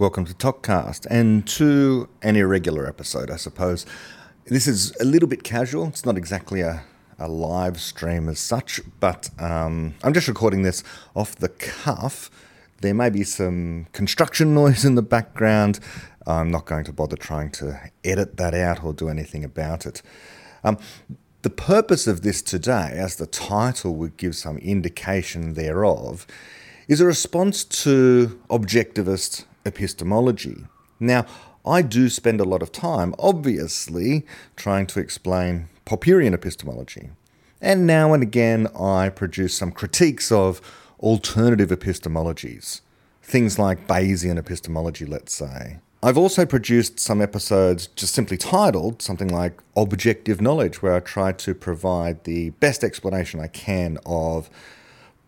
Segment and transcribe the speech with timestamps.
[0.00, 3.84] Welcome to ToKCast and to an irregular episode, I suppose.
[4.46, 5.88] This is a little bit casual.
[5.88, 6.84] It's not exactly a,
[7.18, 10.82] a live stream as such, but um, I'm just recording this
[11.14, 12.30] off the cuff.
[12.80, 15.80] There may be some construction noise in the background.
[16.26, 20.00] I'm not going to bother trying to edit that out or do anything about it.
[20.64, 20.78] Um,
[21.42, 26.26] the purpose of this today, as the title would give some indication thereof,
[26.88, 30.64] is a response to objectivist epistemology.
[30.98, 31.26] Now,
[31.66, 34.26] I do spend a lot of time, obviously,
[34.56, 37.10] trying to explain Popperian epistemology.
[37.60, 40.60] And now and again, I produce some critiques of
[41.00, 42.80] alternative epistemologies,
[43.22, 45.78] things like Bayesian epistemology, let's say.
[46.02, 51.32] I've also produced some episodes just simply titled something like Objective Knowledge, where I try
[51.32, 54.48] to provide the best explanation I can of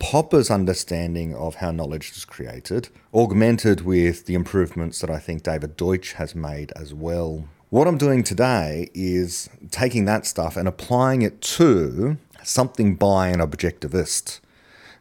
[0.02, 5.77] Popper's understanding of how knowledge is created, augmented with the improvements that I think David
[5.77, 7.45] Deutsch has made as well.
[7.70, 13.38] What I'm doing today is taking that stuff and applying it to something by an
[13.38, 14.40] objectivist.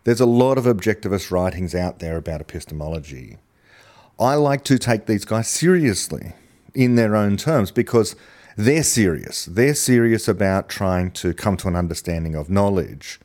[0.04, 3.38] There's a lot of objectivist writings out there about epistemology.
[4.20, 6.34] I like to take these guys seriously
[6.76, 8.16] in their own terms because
[8.56, 9.46] they're serious.
[9.46, 13.20] They're serious about trying to come to an understanding of knowledge.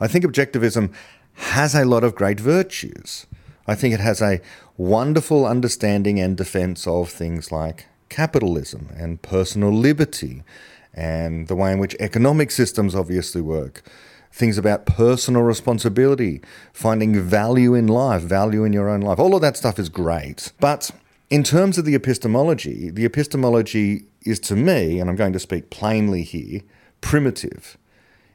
[0.00, 0.94] I think objectivism
[1.38, 3.26] has a lot of great virtues.
[3.66, 4.40] I think it has a
[4.76, 10.42] wonderful understanding and defense of things like capitalism and personal liberty
[10.92, 13.82] and the way in which economic systems obviously work.
[14.32, 16.40] Things about personal responsibility,
[16.72, 19.18] finding value in life, value in your own life.
[19.18, 20.52] All of that stuff is great.
[20.58, 20.90] But
[21.30, 25.70] in terms of the epistemology, the epistemology is to me, and I'm going to speak
[25.70, 26.62] plainly here,
[27.00, 27.78] primitive.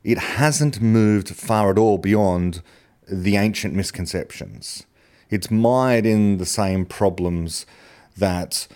[0.04, 2.62] It hasn't moved far at all beyond
[3.22, 4.86] the ancient misconceptions.
[5.30, 7.66] It's mired in the same problems
[8.18, 8.68] that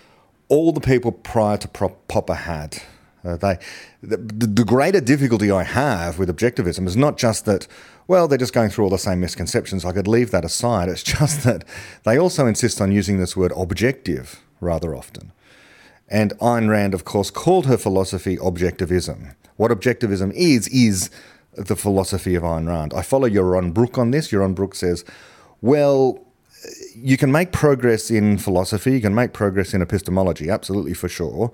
[0.48, 2.82] all the people prior to Popper had.
[3.24, 3.58] Uh, they,
[4.02, 7.66] the, the greater difficulty I have with objectivism is not just that,
[8.06, 9.84] well, they're just going through all the same misconceptions.
[9.84, 10.88] I could leave that aside.
[10.88, 11.64] It's just that
[12.04, 15.32] they also insist on using this word objective rather often.
[16.08, 19.34] And Ayn Rand, of course, called her philosophy objectivism.
[19.56, 21.10] What objectivism is, is
[21.58, 22.94] the philosophy of Ayn Rand.
[22.94, 24.30] I follow Yaron Brook on this.
[24.30, 25.04] Yaron Brook says,
[25.60, 26.24] well,
[26.94, 31.52] you can make progress in philosophy, you can make progress in epistemology, absolutely for sure,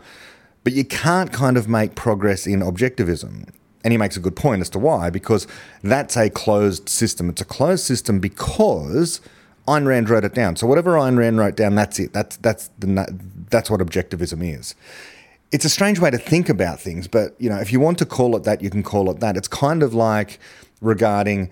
[0.62, 3.50] but you can't kind of make progress in objectivism.
[3.82, 5.46] And he makes a good point as to why, because
[5.82, 7.28] that's a closed system.
[7.28, 9.20] It's a closed system because
[9.68, 10.56] Ayn Rand wrote it down.
[10.56, 12.14] So whatever Ayn Rand wrote down, that's it.
[12.14, 13.06] That's that's the
[13.50, 14.74] that's what objectivism is
[15.54, 18.04] it's a strange way to think about things, but you know, if you want to
[18.04, 19.36] call it that, you can call it that.
[19.36, 20.40] It's kind of like
[20.80, 21.48] regarding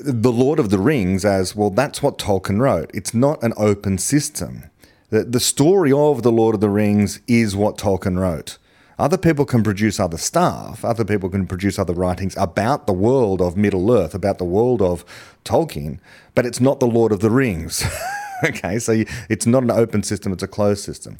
[0.00, 1.68] the Lord of the Rings as well.
[1.68, 2.90] That's what Tolkien wrote.
[2.94, 4.70] It's not an open system.
[5.10, 8.56] The, the story of the Lord of the Rings is what Tolkien wrote.
[8.98, 10.82] Other people can produce other stuff.
[10.82, 14.80] Other people can produce other writings about the world of Middle Earth, about the world
[14.80, 15.04] of
[15.44, 15.98] Tolkien,
[16.34, 17.84] but it's not the Lord of the Rings.
[18.44, 21.18] okay, so it's not an open system; it's a closed system.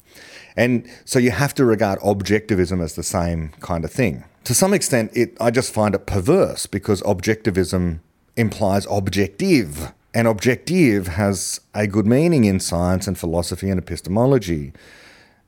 [0.57, 4.25] And so you have to regard objectivism as the same kind of thing.
[4.45, 7.99] To some extent, it I just find it perverse because objectivism
[8.35, 9.93] implies objective.
[10.13, 14.73] And objective has a good meaning in science and philosophy and epistemology.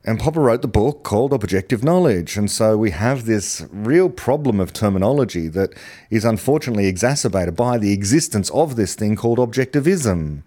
[0.05, 2.37] And Popper wrote the book called Objective Knowledge.
[2.37, 5.73] And so we have this real problem of terminology that
[6.09, 10.43] is unfortunately exacerbated by the existence of this thing called objectivism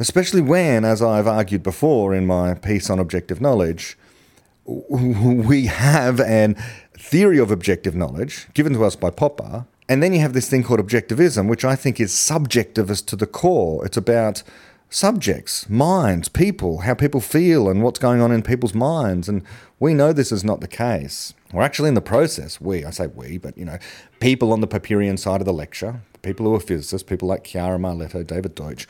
[0.00, 3.96] especially when, as I've argued before in my piece on objective knowledge,
[4.66, 6.56] we have an
[6.94, 10.62] theory of objective knowledge given to us by Popper, and then you have this thing
[10.62, 13.84] called objectivism, which I think is subjectivist to the core.
[13.84, 14.42] It's about
[14.88, 19.28] subjects, minds, people, how people feel, and what's going on in people's minds.
[19.28, 19.42] And
[19.78, 21.34] we know this is not the case.
[21.52, 22.60] We're actually in the process.
[22.60, 23.78] We, I say we, but you know,
[24.20, 27.78] people on the Popperian side of the lecture, people who are physicists, people like Chiara
[27.78, 28.86] Marletto, David Deutsch,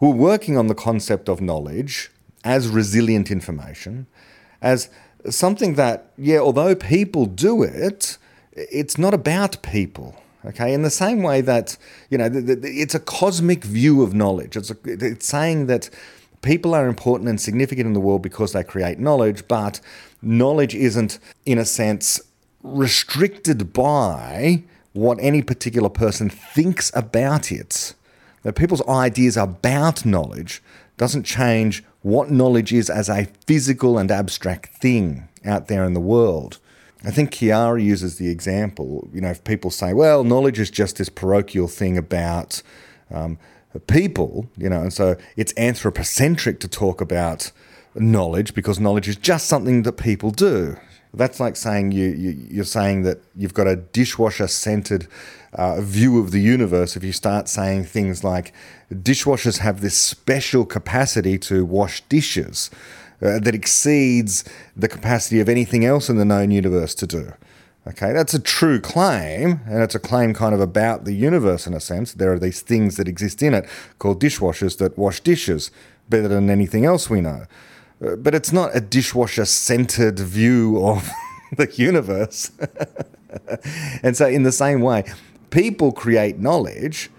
[0.00, 2.10] who are working on the concept of knowledge
[2.42, 4.06] as resilient information,
[4.62, 4.88] as
[5.28, 8.16] something that, yeah, although people do it,
[8.52, 10.16] it's not about people.
[10.46, 11.76] Okay, in the same way that
[12.08, 14.56] you know, it's a cosmic view of knowledge.
[14.56, 15.90] It's, a, it's saying that
[16.40, 19.80] people are important and significant in the world because they create knowledge, but
[20.22, 22.22] knowledge isn't, in a sense,
[22.62, 24.62] restricted by
[24.94, 27.94] what any particular person thinks about it
[28.42, 30.62] that people's ideas about knowledge
[30.96, 36.00] doesn't change what knowledge is as a physical and abstract thing out there in the
[36.00, 36.58] world.
[37.04, 40.96] I think Chiara uses the example, you know, if people say, well, knowledge is just
[40.96, 42.62] this parochial thing about
[43.10, 43.38] um,
[43.86, 47.52] people, you know, and so it's anthropocentric to talk about
[47.94, 50.76] knowledge because knowledge is just something that people do.
[51.12, 55.08] That's like saying you, you are saying that you've got a dishwasher centered
[55.52, 56.96] uh, view of the universe.
[56.96, 58.52] If you start saying things like
[58.92, 62.70] dishwashers have this special capacity to wash dishes
[63.22, 64.44] uh, that exceeds
[64.76, 67.32] the capacity of anything else in the known universe to do.
[67.88, 71.72] Okay, that's a true claim, and it's a claim kind of about the universe in
[71.72, 72.12] a sense.
[72.12, 73.66] There are these things that exist in it
[73.98, 75.70] called dishwashers that wash dishes
[76.08, 77.46] better than anything else we know.
[78.04, 81.10] Uh, but it's not a dishwasher centered view of
[81.56, 82.50] the universe.
[84.02, 85.04] and so, in the same way,
[85.50, 87.10] people create knowledge.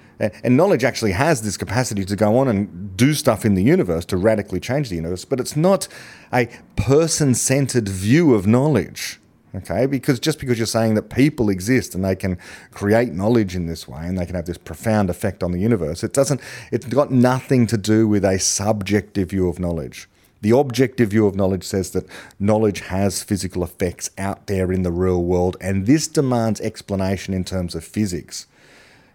[0.44, 4.06] And knowledge actually has this capacity to go on and do stuff in the universe
[4.06, 5.88] to radically change the universe, but it's not
[6.32, 9.20] a person centered view of knowledge.
[9.54, 12.38] Okay, because just because you're saying that people exist and they can
[12.70, 16.04] create knowledge in this way and they can have this profound effect on the universe,
[16.04, 16.40] it doesn't,
[16.72, 20.08] it's got nothing to do with a subjective view of knowledge.
[20.42, 22.08] The objective view of knowledge says that
[22.40, 27.44] knowledge has physical effects out there in the real world, and this demands explanation in
[27.44, 28.48] terms of physics,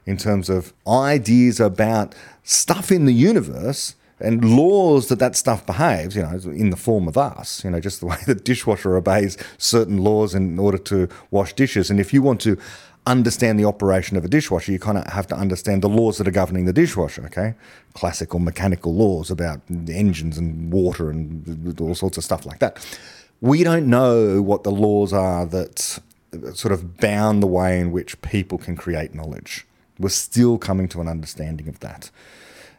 [0.06, 2.14] in terms of ideas about
[2.44, 7.06] stuff in the universe and laws that that stuff behaves, you know, in the form
[7.06, 11.08] of us, you know, just the way the dishwasher obeys certain laws in order to
[11.30, 11.90] wash dishes.
[11.90, 12.56] And if you want to
[13.06, 16.26] understand the operation of a dishwasher, you kind of have to understand the laws that
[16.26, 17.54] are governing the dishwasher, okay?
[17.94, 22.84] Classical mechanical laws about engines and water and all sorts of stuff like that.
[23.40, 26.00] We don't know what the laws are that
[26.54, 29.66] sort of bound the way in which people can create knowledge.
[29.98, 32.10] We're still coming to an understanding of that.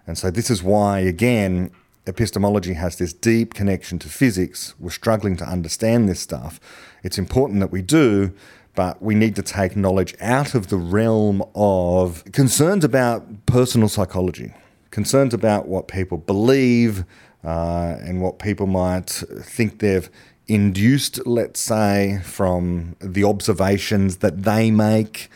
[0.05, 1.71] And so, this is why, again,
[2.05, 4.73] epistemology has this deep connection to physics.
[4.79, 6.59] We're struggling to understand this stuff.
[7.03, 8.33] It's important that we do,
[8.77, 14.53] but we need to take knowledge out of the realm of concerns about personal psychology,
[14.91, 17.03] concerns about what people believe
[17.43, 19.09] uh, and what people might
[19.41, 20.11] think they've
[20.45, 25.27] induced, let's say, from the observations that they make.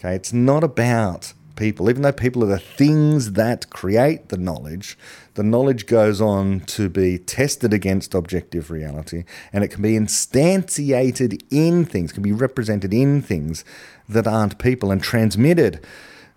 [0.00, 4.98] Okay, it's not about people, even though people are the things that create the knowledge,
[5.38, 11.40] the knowledge goes on to be tested against objective reality and it can be instantiated
[11.48, 13.64] in things, can be represented in things
[14.08, 15.78] that aren't people and transmitted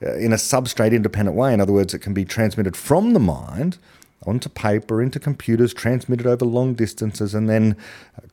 [0.03, 1.51] uh, in a substrate independent way.
[1.51, 3.79] In other words, it can be transmitted from the mind
[4.27, 7.75] onto paper, into computers, transmitted over long distances, and then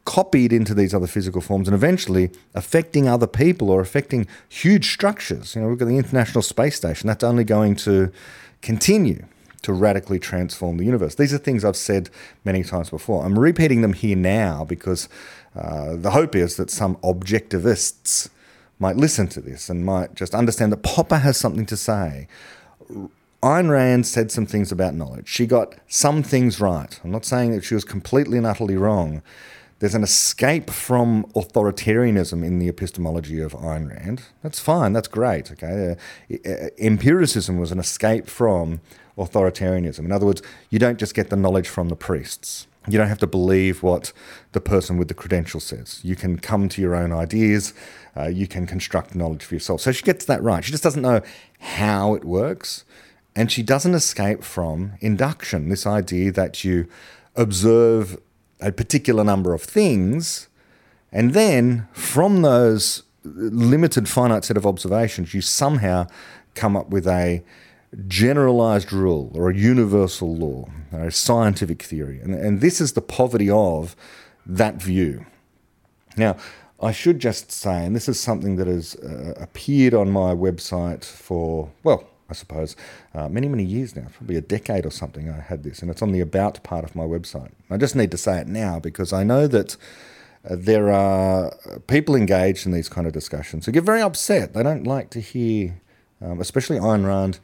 [0.04, 5.54] copied into these other physical forms, and eventually affecting other people or affecting huge structures.
[5.54, 8.12] You know, we've got the International Space Station, that's only going to
[8.60, 9.24] continue
[9.62, 11.14] to radically transform the universe.
[11.14, 12.10] These are things I've said
[12.44, 13.24] many times before.
[13.24, 15.08] I'm repeating them here now because
[15.56, 18.28] uh, the hope is that some objectivists
[18.78, 22.28] might listen to this and might just understand that Popper has something to say
[23.42, 25.28] Ayn Rand said some things about knowledge.
[25.28, 26.98] She got some things right.
[27.04, 29.22] I'm not saying that she was completely and utterly wrong.
[29.78, 34.22] There's an escape from authoritarianism in the epistemology of Ayn Rand.
[34.42, 34.92] That's fine.
[34.92, 35.52] That's great.
[35.52, 35.94] Okay,
[36.32, 38.80] uh, empiricism was an escape from
[39.18, 40.00] authoritarianism.
[40.00, 42.66] In other words, you don't just get the knowledge from the priests.
[42.86, 44.12] You don't have to believe what
[44.52, 46.00] the person with the credential says.
[46.02, 47.74] You can come to your own ideas.
[48.16, 49.82] Uh, you can construct knowledge for yourself.
[49.82, 50.64] So she gets that right.
[50.64, 51.20] She just doesn't know
[51.60, 52.84] how it works.
[53.36, 56.88] And she doesn't escape from induction, this idea that you
[57.36, 58.18] observe
[58.60, 60.48] a particular number of things,
[61.12, 66.06] and then from those limited, finite set of observations, you somehow
[66.54, 67.42] come up with a
[68.06, 72.20] generalized rule or a universal law, or a scientific theory.
[72.20, 73.96] And, and this is the poverty of
[74.46, 75.26] that view.
[76.16, 76.36] Now,
[76.80, 81.04] I should just say, and this is something that has uh, appeared on my website
[81.04, 82.76] for, well, I suppose,
[83.14, 86.02] uh, many, many years now, probably a decade or something, I had this, and it's
[86.02, 87.50] on the About part of my website.
[87.70, 89.76] I just need to say it now because I know that
[90.48, 91.52] uh, there are
[91.86, 94.52] people engaged in these kind of discussions who get very upset.
[94.52, 95.80] They don't like to hear,
[96.20, 97.38] um, especially Ayn Rand,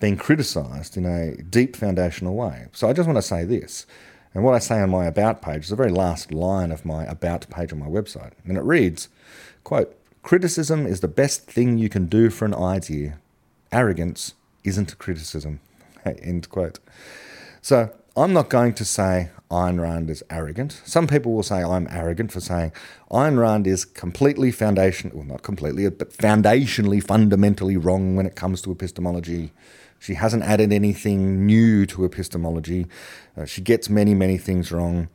[0.00, 2.66] being criticised in a deep foundational way.
[2.72, 3.86] So I just want to say this.
[4.34, 7.04] And what I say on my About page is the very last line of my
[7.06, 8.32] About page on my website.
[8.44, 9.08] And it reads,
[9.64, 13.18] quote, Criticism is the best thing you can do for an idea
[13.72, 15.60] arrogance isn't criticism.
[16.04, 16.78] End quote.
[17.62, 20.80] So I'm not going to say Ayn Rand is arrogant.
[20.84, 22.72] Some people will say I'm arrogant for saying
[23.10, 28.60] Ayn Rand is completely foundation, well, not completely, but foundationally, fundamentally wrong when it comes
[28.62, 29.52] to epistemology.
[29.98, 32.86] She hasn't added anything new to epistemology.
[33.36, 35.08] Uh, she gets many, many things wrong.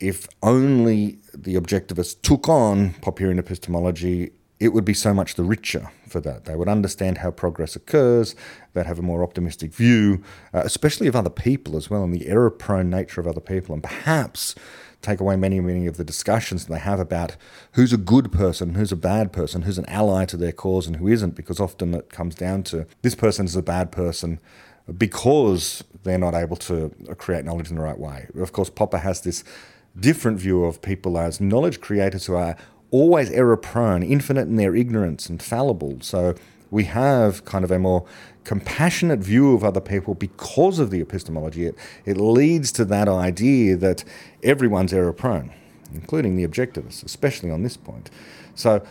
[0.00, 5.90] If only the objectivists took on Popperian epistemology it would be so much the richer
[6.08, 6.44] for that.
[6.44, 8.34] They would understand how progress occurs,
[8.72, 12.26] they'd have a more optimistic view, uh, especially of other people as well, and the
[12.28, 14.54] error prone nature of other people, and perhaps
[15.04, 17.36] take away many, many of the discussions they have about
[17.72, 20.96] who's a good person, who's a bad person, who's an ally to their cause, and
[20.96, 24.40] who isn't, because often it comes down to this person is a bad person
[24.98, 28.26] because they're not able to create knowledge in the right way.
[28.36, 29.44] Of course, Popper has this
[29.98, 32.56] different view of people as knowledge creators who are
[32.90, 35.98] always error prone, infinite in their ignorance, and fallible.
[36.00, 36.34] So
[36.74, 38.04] we have kind of a more
[38.42, 41.66] compassionate view of other people because of the epistemology.
[41.66, 44.02] It, it leads to that idea that
[44.42, 45.52] everyone's error prone,
[45.94, 48.10] including the objectivists, especially on this point.
[48.56, 48.84] So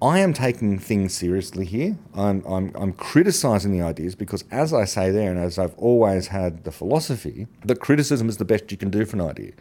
[0.00, 1.98] I am taking things seriously here.
[2.14, 6.28] I'm, I'm, I'm criticizing the ideas because, as I say there, and as I've always
[6.28, 9.52] had the philosophy, that criticism is the best you can do for an idea.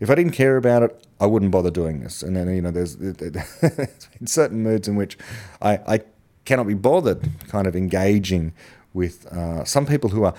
[0.00, 2.22] If I didn't care about it, I wouldn't bother doing this.
[2.22, 5.16] And then, you know, there's, there's certain moods in which
[5.62, 6.00] I, I
[6.46, 8.54] cannot be bothered kind of engaging
[8.94, 10.34] with uh, some people who are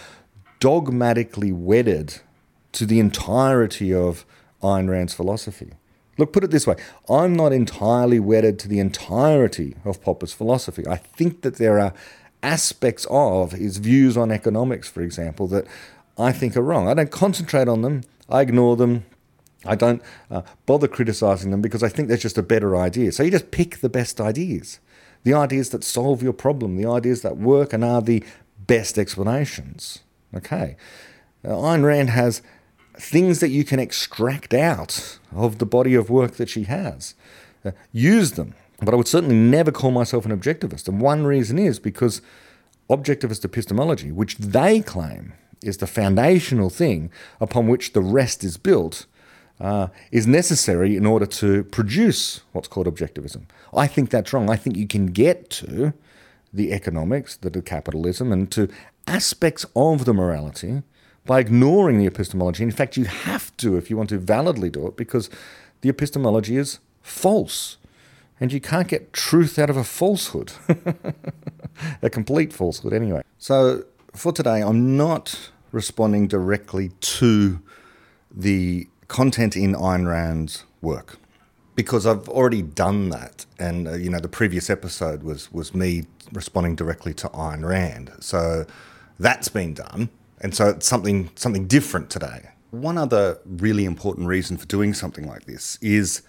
[0.60, 2.20] dogmatically wedded
[2.72, 4.26] to the entirety of
[4.64, 5.74] Ayn Rand's philosophy.
[6.18, 6.76] Look, put it this way
[7.10, 10.88] I'm not entirely wedded to the entirety of Popper's philosophy.
[10.88, 11.94] I think that there are
[12.42, 15.68] aspects of his views on economics, for example, that
[16.18, 16.88] I think are wrong.
[16.88, 19.06] I don't concentrate on them, I ignore them.
[19.66, 23.12] I don't uh, bother criticizing them because I think there's just a better idea.
[23.12, 24.80] So you just pick the best ideas,
[25.28, 28.24] the ideas that solve your problem, the ideas that work and are the
[28.66, 30.00] best explanations.
[30.34, 30.78] Okay.
[31.44, 32.42] Uh, Ayn Rand has
[32.96, 37.14] things that you can extract out of the body of work that she has.
[37.66, 38.56] Uh, use them.
[38.80, 40.88] But I would certainly never call myself an objectivist.
[40.88, 42.22] And one reason is because
[42.90, 49.08] objectivist epistemology, which they claim is the foundational thing upon which the rest is built,
[49.60, 53.44] uh, is necessary in order to produce what's called objectivism.
[53.76, 54.50] I think that's wrong.
[54.50, 55.94] I think you can get to
[56.54, 58.70] the economics, the, the capitalism, and to
[59.08, 60.84] aspects of the morality
[61.26, 62.64] by ignoring the epistemology.
[62.64, 65.30] In fact, you have to if you want to validly do it because
[65.82, 67.78] the epistemology is false.
[68.40, 70.52] And you can't get truth out of a falsehood,
[72.04, 73.24] a complete falsehood, anyway.
[73.40, 77.60] So, for today, I'm not responding directly to
[78.32, 81.18] the content in Ayn Rand's work
[81.76, 83.46] because I've already done that.
[83.60, 88.12] And, uh, you know, the previous episode was, was me responding directly to Ayn Rand.
[88.20, 88.66] So,
[89.20, 90.10] that's been done.
[90.42, 92.50] And so it's something something different today.
[92.72, 96.22] One other really important reason for doing something like this is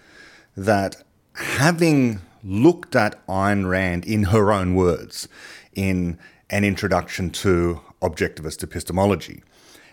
[0.57, 5.27] that having looked at Ayn Rand in her own words
[5.73, 6.17] in
[6.49, 9.43] an introduction to objectivist epistemology,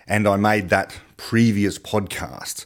[0.06, 2.64] and I made that previous podcast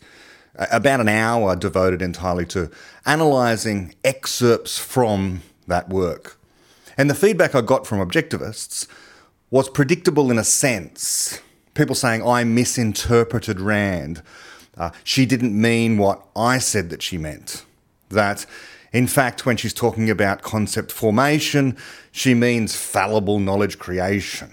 [0.56, 2.70] about an hour devoted entirely to
[3.06, 6.36] analysing excerpts from that work.
[6.98, 8.86] And the feedback I got from objectivists
[9.50, 11.40] was predictable in a sense.
[11.74, 14.22] People saying, I misinterpreted Rand.
[14.76, 17.64] Uh, she didn't mean what I said that she meant.
[18.10, 18.44] That,
[18.92, 21.76] in fact, when she's talking about concept formation,
[22.12, 24.50] she means fallible knowledge creation.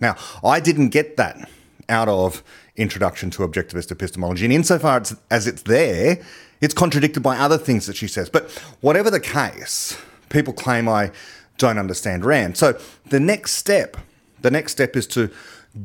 [0.00, 1.48] Now, I didn't get that
[1.88, 2.42] out of
[2.76, 6.22] Introduction to Objectivist Epistemology, and insofar as it's there,
[6.60, 8.28] it's contradicted by other things that she says.
[8.28, 8.50] But
[8.80, 9.96] whatever the case,
[10.28, 11.10] people claim I
[11.58, 12.56] don't understand Rand.
[12.56, 13.96] So the next step
[14.42, 15.30] the next step is to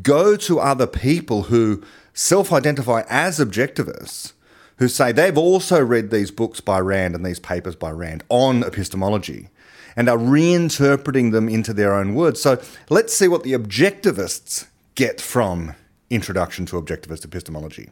[0.01, 4.33] go to other people who self identify as objectivists,
[4.77, 8.63] who say they've also read these books by Rand and these papers by Rand on
[8.63, 9.49] epistemology
[9.95, 12.41] and are reinterpreting them into their own words.
[12.41, 15.75] So let's see what the objectivists get from
[16.09, 17.89] Introduction to Objectivist Epistemology.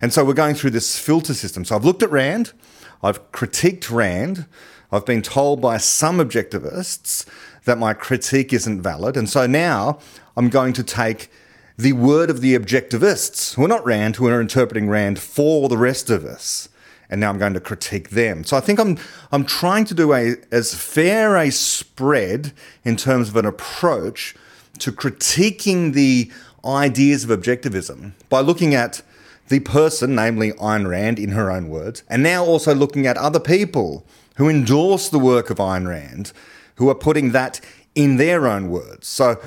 [0.00, 1.64] And so we're going through this filter system.
[1.64, 2.52] So I've looked at Rand,
[3.02, 4.46] I've critiqued Rand,
[4.92, 7.26] I've been told by some objectivists
[7.64, 9.16] that my critique isn't valid.
[9.16, 9.98] And so now
[10.36, 11.30] I'm going to take
[11.76, 15.78] the word of the objectivists, who are not Rand, who are interpreting Rand for the
[15.78, 16.68] rest of us.
[17.08, 18.44] And now I'm going to critique them.
[18.44, 18.98] So I think I'm,
[19.32, 22.52] I'm trying to do a, as fair a spread
[22.84, 24.34] in terms of an approach
[24.78, 26.30] to critiquing the
[26.64, 29.02] ideas of objectivism by looking at
[29.48, 33.40] the person, namely Ayn Rand, in her own words, and now also looking at other
[33.40, 36.32] people who endorse the work of Ayn Rand
[36.76, 37.60] who are putting that
[37.94, 39.06] in their own words.
[39.06, 39.40] So,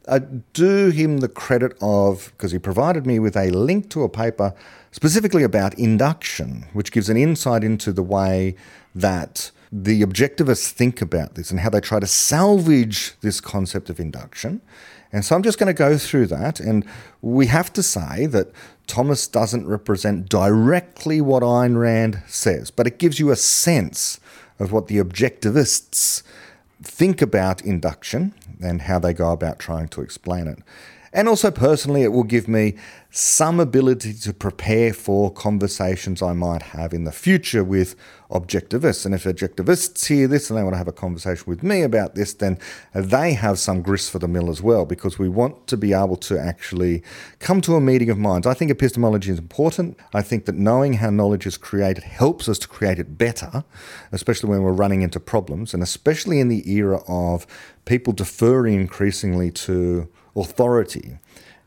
[0.09, 4.09] I'd do him the credit of, because he provided me with a link to a
[4.09, 4.55] paper
[4.93, 8.57] specifically about induction, which gives an insight into the way
[8.95, 14.01] that the objectivists think about this and how they try to salvage this concept of
[14.01, 14.61] induction.
[15.13, 16.61] And so I'm just going to go through that.
[16.61, 16.85] And
[17.21, 18.51] we have to say that
[18.87, 24.19] Thomas doesn't represent directly what Ayn Rand says, but it gives you a sense
[24.59, 26.23] of what the objectivists
[26.83, 30.59] think about induction and how they go about trying to explain it.
[31.13, 32.77] And also, personally, it will give me
[33.11, 37.97] some ability to prepare for conversations I might have in the future with
[38.31, 39.05] objectivists.
[39.05, 42.15] And if objectivists hear this and they want to have a conversation with me about
[42.15, 42.61] this, then
[42.95, 46.15] they have some grist for the mill as well, because we want to be able
[46.19, 47.03] to actually
[47.41, 48.47] come to a meeting of minds.
[48.47, 49.99] I think epistemology is important.
[50.15, 53.65] I think that knowing how knowledge is created helps us to create it better,
[54.13, 57.49] especially when we're running into problems, and especially in the era of
[57.85, 61.19] people deferring increasingly to authority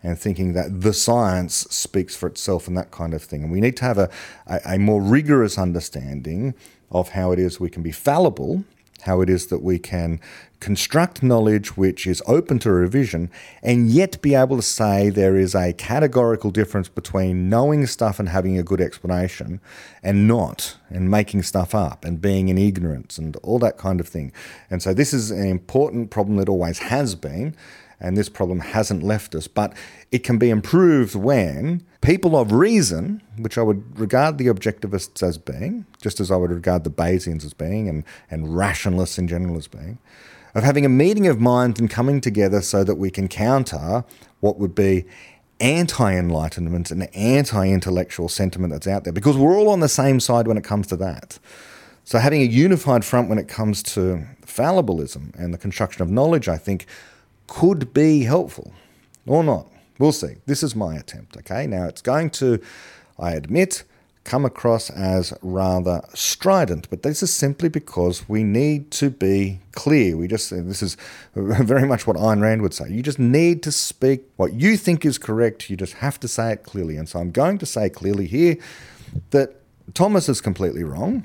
[0.03, 3.43] and thinking that the science speaks for itself and that kind of thing.
[3.43, 4.09] And we need to have a,
[4.45, 6.53] a, a, more rigorous understanding
[6.91, 8.65] of how it is we can be fallible,
[9.03, 10.19] how it is that we can
[10.59, 13.29] construct knowledge which is open to revision,
[13.61, 18.29] and yet be able to say there is a categorical difference between knowing stuff and
[18.29, 19.59] having a good explanation
[20.01, 24.07] and not, and making stuff up and being in ignorance and all that kind of
[24.07, 24.31] thing.
[24.69, 27.55] And so this is an important problem that always has been
[28.03, 29.47] and this problem hasn't left us.
[29.47, 29.73] But
[30.11, 35.37] it can be improved when people of reason, which I would regard the objectivists as
[35.37, 39.57] being, just as I would regard the Bayesians as being, and, and rationalists in general
[39.57, 39.97] as being,
[40.53, 44.03] of having a meeting of minds and coming together so that we can counter
[44.41, 45.05] what would be
[45.61, 50.19] anti enlightenment and anti intellectual sentiment that's out there, because we're all on the same
[50.19, 51.39] side when it comes to that.
[52.03, 56.49] So, having a unified front when it comes to fallibilism and the construction of knowledge,
[56.49, 56.85] I think,
[57.47, 58.73] could be helpful
[59.25, 59.67] or not.
[59.99, 60.35] We'll see.
[60.45, 61.67] This is my attempt, okay?
[61.67, 62.59] Now, it's going to,
[63.19, 63.83] I admit,
[64.23, 70.15] come across as rather strident, but this is simply because we need to be clear.
[70.15, 70.97] We just, this is
[71.35, 72.89] very much what Ayn Rand would say.
[72.89, 75.69] You just need to speak what you think is correct.
[75.69, 76.97] You just have to say it clearly.
[76.97, 78.57] And so I'm going to say clearly here
[79.31, 79.55] that
[79.93, 81.23] Thomas is completely wrong.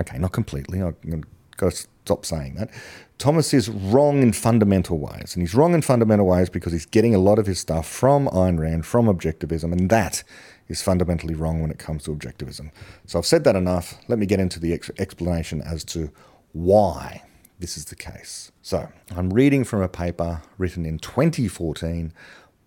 [0.00, 0.80] Okay, not completely.
[0.80, 1.24] I'm
[1.56, 2.70] going to stop saying that.
[3.18, 5.34] Thomas is wrong in fundamental ways.
[5.34, 8.28] And he's wrong in fundamental ways because he's getting a lot of his stuff from
[8.28, 10.22] Ayn Rand, from objectivism, and that
[10.68, 12.70] is fundamentally wrong when it comes to objectivism.
[13.06, 13.94] So I've said that enough.
[14.08, 16.10] Let me get into the ex- explanation as to
[16.52, 17.22] why
[17.58, 18.52] this is the case.
[18.60, 22.12] So I'm reading from a paper written in 2014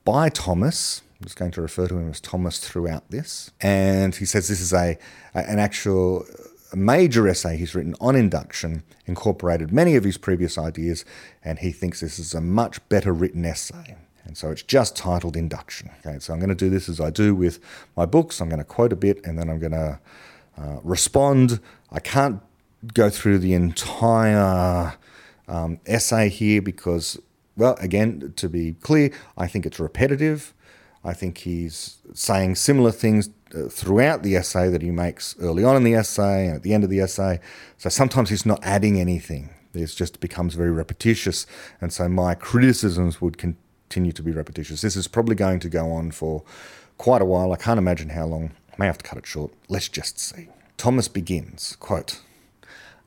[0.03, 1.03] by Thomas.
[1.19, 3.51] I'm just going to refer to him as Thomas throughout this.
[3.62, 4.97] And he says this is a,
[5.33, 6.25] an actual
[6.71, 11.05] a major essay he's written on induction, incorporated many of his previous ideas,
[11.43, 13.95] and he thinks this is a much better written essay.
[14.25, 15.89] And so it's just titled Induction.
[16.05, 17.60] Okay, so I'm going to do this as I do with
[17.97, 18.39] my books.
[18.39, 19.99] I'm going to quote a bit and then I'm going to
[20.58, 21.60] uh, respond.
[21.91, 22.41] I can't
[22.93, 24.93] go through the entire
[25.47, 27.19] um, essay here because,
[27.58, 30.53] well, again, to be clear, I think it's repetitive.
[31.03, 35.75] I think he's saying similar things Uh, throughout the essay that he makes early on
[35.75, 37.39] in the essay and at the end of the essay.
[37.77, 39.49] So sometimes he's not adding anything.
[39.73, 41.47] It just becomes very repetitious.
[41.81, 44.81] And so my criticisms would continue to be repetitious.
[44.81, 46.43] This is probably going to go on for
[46.99, 47.51] quite a while.
[47.51, 48.51] I can't imagine how long.
[48.71, 49.51] I may have to cut it short.
[49.67, 50.49] Let's just see.
[50.77, 52.21] Thomas begins, quote,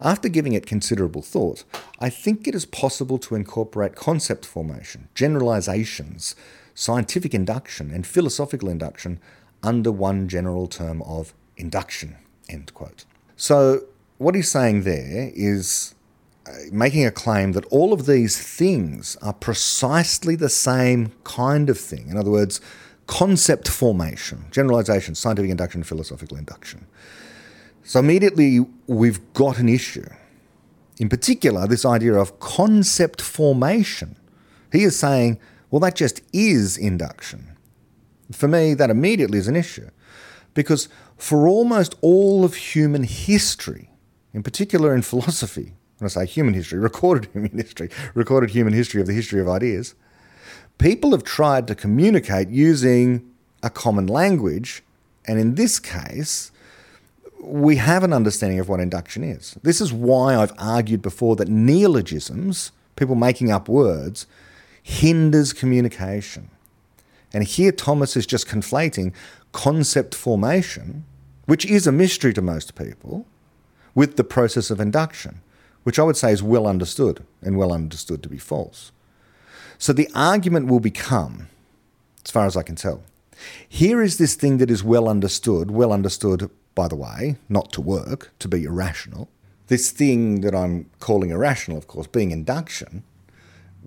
[0.01, 1.65] After giving it considerable thought,
[2.01, 6.35] I think it is possible to incorporate concept formation, generalizations,
[6.75, 9.21] scientific induction, and philosophical induction
[9.63, 12.17] under one general term of induction.
[12.49, 13.05] End quote.
[13.37, 13.83] So,
[14.19, 15.95] what he's saying there is
[16.47, 21.79] uh, making a claim that all of these things are precisely the same kind of
[21.79, 22.09] thing.
[22.09, 22.61] In other words,
[23.07, 26.87] concept formation, generalization, scientific induction, philosophical induction.
[27.85, 30.09] So immediately we've got an issue.
[30.99, 34.17] In particular, this idea of concept formation.
[34.71, 35.39] He is saying,
[35.71, 37.52] well, that just is induction.
[38.33, 39.89] For me, that immediately is an issue.
[40.55, 43.91] Because for almost all of human history,
[44.35, 49.01] in particular in philosophy, when I say human history, recorded human history, recorded human history
[49.01, 49.95] of the history of ideas,
[50.79, 53.31] people have tried to communicate using
[53.63, 54.83] a common language.
[55.27, 56.51] And in this case,
[57.41, 59.57] we have an understanding of what induction is.
[59.63, 64.27] This is why I've argued before that neologisms, people making up words,
[64.83, 66.51] hinders communication.
[67.33, 69.15] And here Thomas is just conflating
[69.53, 71.05] concept formation,
[71.47, 73.27] which is a mystery to most people,
[73.95, 75.41] with the process of induction,
[75.83, 78.93] which I would say is well understood and well understood to be false.
[79.79, 81.49] So the argument will become,
[82.25, 83.03] as far as I can tell,
[83.69, 87.81] here is this thing that is well understood, well understood by the way, not to
[87.81, 89.29] work, to be irrational.
[89.67, 93.05] This thing that I'm calling irrational, of course, being induction,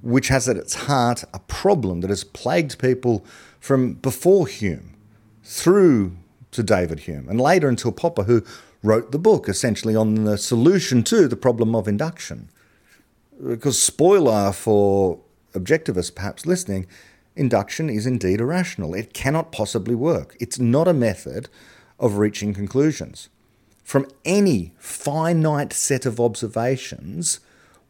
[0.01, 3.25] which has at its heart a problem that has plagued people
[3.59, 4.95] from before Hume
[5.43, 6.15] through
[6.51, 8.43] to David Hume and later until Popper, who
[8.83, 12.49] wrote the book essentially on the solution to the problem of induction.
[13.43, 15.19] Because, spoiler for
[15.53, 16.87] objectivists perhaps listening,
[17.35, 18.93] induction is indeed irrational.
[18.93, 20.37] It cannot possibly work.
[20.39, 21.49] It's not a method
[21.99, 23.29] of reaching conclusions.
[23.83, 27.39] From any finite set of observations,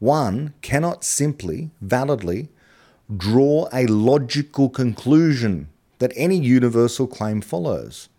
[0.05, 2.49] one cannot simply, validly,
[3.15, 5.67] draw a logical conclusion
[5.99, 8.09] that any universal claim follows.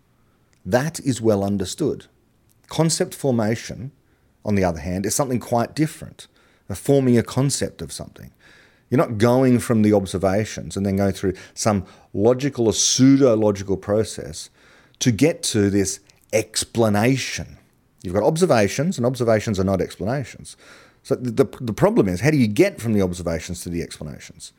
[0.65, 2.07] That is well understood.
[2.67, 3.91] Concept formation,
[4.43, 6.27] on the other hand, is something quite different,
[6.69, 8.31] forming a concept of something.
[8.89, 13.77] You're not going from the observations and then going through some logical or pseudo logical
[13.77, 14.49] process
[14.99, 15.99] to get to this
[16.33, 17.57] explanation.
[18.03, 20.55] You've got observations, and observations are not explanations.
[21.07, 24.51] So the, the problem is, how do you get from the observations to the explanations?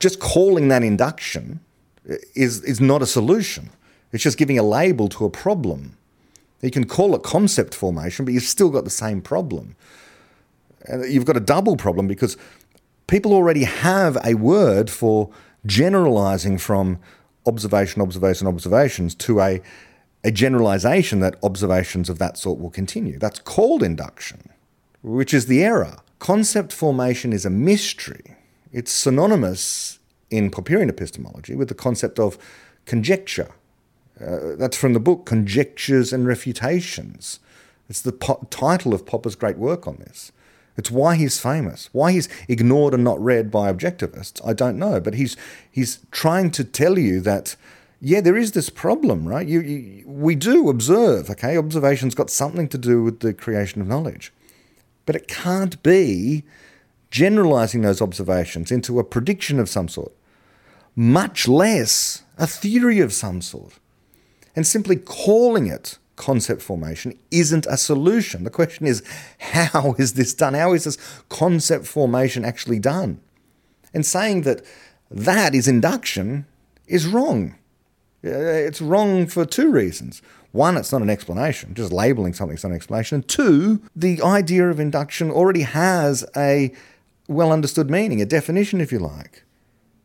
[0.00, 1.60] Just calling that induction
[2.34, 3.68] is, is not a solution.
[4.10, 5.98] It's just giving a label to a problem.
[6.62, 9.76] You can call it concept formation, but you've still got the same problem.
[10.86, 12.38] And you've got a double problem because
[13.06, 15.28] people already have a word for
[15.66, 17.00] generalizing from
[17.44, 19.60] observation, observation, observations to a,
[20.24, 23.18] a generalization that observations of that sort will continue.
[23.18, 24.48] That's called induction,
[25.02, 25.98] which is the error.
[26.18, 28.36] Concept formation is a mystery.
[28.72, 29.98] It's synonymous
[30.30, 32.38] in Popperian epistemology with the concept of
[32.86, 33.50] conjecture.
[34.20, 37.38] Uh, that's from the book Conjectures and Refutations.
[37.88, 40.32] It's the po- title of Popper's great work on this.
[40.76, 41.88] It's why he's famous.
[41.92, 45.00] Why he's ignored and not read by objectivists, I don't know.
[45.00, 45.36] But he's
[45.70, 47.56] he's trying to tell you that
[48.00, 49.46] yeah, there is this problem, right?
[49.46, 51.56] You, you, we do observe, okay?
[51.56, 54.32] Observation's got something to do with the creation of knowledge.
[55.08, 56.44] But it can't be
[57.10, 60.12] generalizing those observations into a prediction of some sort,
[60.94, 63.78] much less a theory of some sort.
[64.54, 68.44] And simply calling it concept formation isn't a solution.
[68.44, 69.02] The question is,
[69.38, 70.52] how is this done?
[70.52, 70.98] How is this
[71.30, 73.18] concept formation actually done?
[73.94, 74.62] And saying that
[75.10, 76.44] that is induction
[76.86, 77.54] is wrong.
[78.22, 80.20] Uh, it's wrong for two reasons.
[80.52, 83.16] One, it's not an explanation, just labeling something as an explanation.
[83.16, 86.72] And two, the idea of induction already has a
[87.28, 89.44] well understood meaning, a definition, if you like,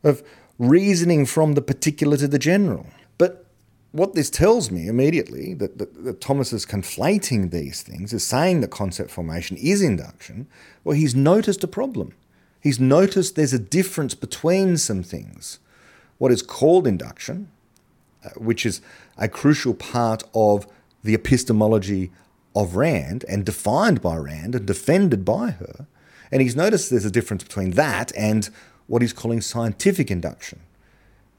[0.04, 0.22] of
[0.60, 2.86] reasoning from the particular to the general
[3.18, 3.46] But
[3.92, 8.62] what this tells me immediately that, that, that, Thomas is conflating these things, is saying
[8.62, 10.48] that concept formation is induction,
[10.84, 12.14] well, he's noticed a problem.
[12.60, 15.60] He's noticed there's a difference between some things.
[16.18, 17.50] What is called induction,
[18.24, 18.82] Uh, which is
[19.18, 20.66] a crucial part of
[21.04, 22.12] the epistemology
[22.56, 25.88] of Rand and defined by Rand and defended by her.
[26.32, 28.50] And he's noticed there's a difference between that and
[28.88, 30.62] what he's calling scientific induction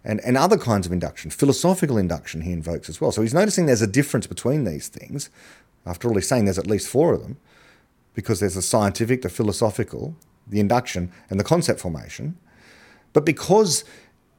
[0.05, 1.31] and, and other kinds of induction.
[1.31, 3.13] Philosophical induction he invokes as well.
[3.13, 5.31] So he's noticing there's a difference between these things.
[5.87, 7.39] After all, he's saying there's at least four of them,
[8.13, 10.17] because there's the scientific, the philosophical,
[10.47, 12.37] the induction, and the concept formation.
[13.13, 13.85] But because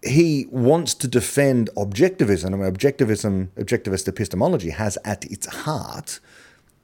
[0.05, 6.19] he wants to defend objectivism, and objectivism, objectivist epistemology has at its heart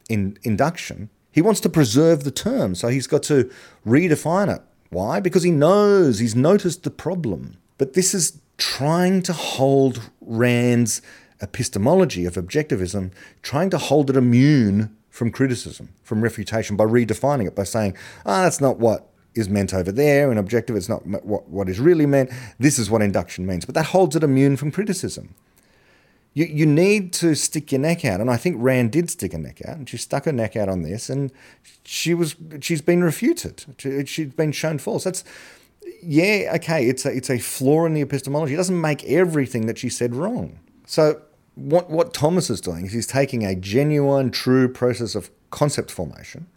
[0.09, 3.49] in induction, He wants to preserve the term, so he's got to
[3.87, 4.61] redefine it.
[4.89, 5.21] Why?
[5.21, 7.57] Because he knows, he's noticed the problem.
[7.77, 11.01] But this is trying to hold Rand's
[11.41, 17.55] epistemology of objectivism, trying to hold it immune from criticism, from refutation, by redefining it,
[17.55, 21.05] by saying, ah, oh, that's not what is meant over there, and objective is not
[21.05, 22.29] what, what is really meant.
[22.59, 23.65] This is what induction means.
[23.65, 25.35] But that holds it immune from criticism.
[26.33, 29.37] You, you need to stick your neck out, and I think Rand did stick her
[29.37, 31.31] neck out, and she stuck her neck out on this, and
[31.83, 33.65] she was she's been refuted.
[33.77, 35.03] She, she's been shown false.
[35.03, 35.23] That's
[36.01, 36.87] yeah, okay.
[36.87, 38.53] It's a it's a flaw in the epistemology.
[38.53, 40.59] It doesn't make everything that she said wrong.
[40.85, 41.21] So
[41.55, 46.47] what what Thomas is doing is he's taking a genuine, true process of concept formation,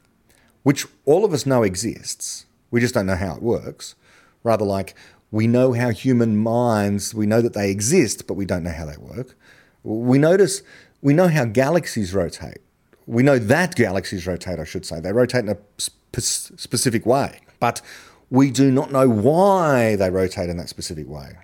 [0.62, 2.46] which all of us know exists.
[2.74, 3.94] We just don't know how it works.
[4.42, 4.96] Rather like
[5.30, 8.84] we know how human minds, we know that they exist, but we don't know how
[8.84, 9.36] they work.
[9.84, 10.60] We notice,
[11.00, 12.58] we know how galaxies rotate.
[13.06, 14.98] We know that galaxies rotate, I should say.
[14.98, 17.80] They rotate in a sp- specific way, but
[18.28, 21.36] we do not know why they rotate in that specific way.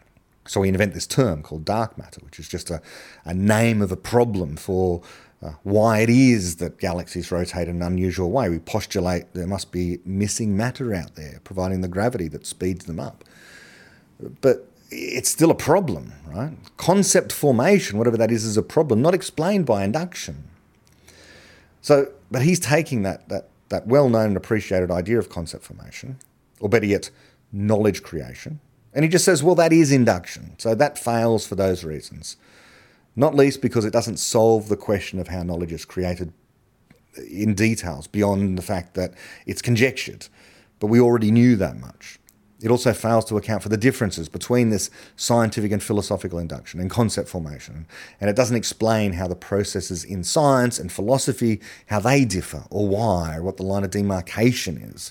[0.48, 2.82] So we invent this term called dark matter, which is just a,
[3.24, 5.00] a name of a problem for
[5.42, 8.48] uh, why it is that galaxies rotate in an unusual way.
[8.48, 13.00] We postulate there must be missing matter out there, providing the gravity that speeds them
[13.00, 13.24] up.
[14.40, 16.52] But it's still a problem, right?
[16.76, 20.44] Concept formation, whatever that is, is a problem, not explained by induction.
[21.80, 26.18] So, but he's taking that, that, that well known and appreciated idea of concept formation,
[26.58, 27.10] or better yet,
[27.52, 28.60] knowledge creation,
[28.92, 30.54] and he just says, well, that is induction.
[30.58, 32.36] So that fails for those reasons.
[33.16, 36.32] Not least because it doesn't solve the question of how knowledge is created
[37.30, 39.14] in details beyond the fact that
[39.46, 40.28] it's conjectured.
[40.78, 42.18] But we already knew that much.
[42.62, 46.90] It also fails to account for the differences between this scientific and philosophical induction and
[46.90, 47.86] concept formation.
[48.20, 52.86] And it doesn't explain how the processes in science and philosophy, how they differ or
[52.86, 55.10] why, or what the line of demarcation is.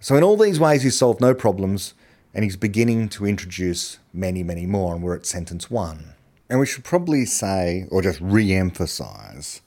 [0.00, 1.92] So in all these ways, he solved no problems
[2.32, 6.15] and he's beginning to introduce many, many more, and we're at sentence one.
[6.48, 9.60] And we should probably say, or just re emphasize,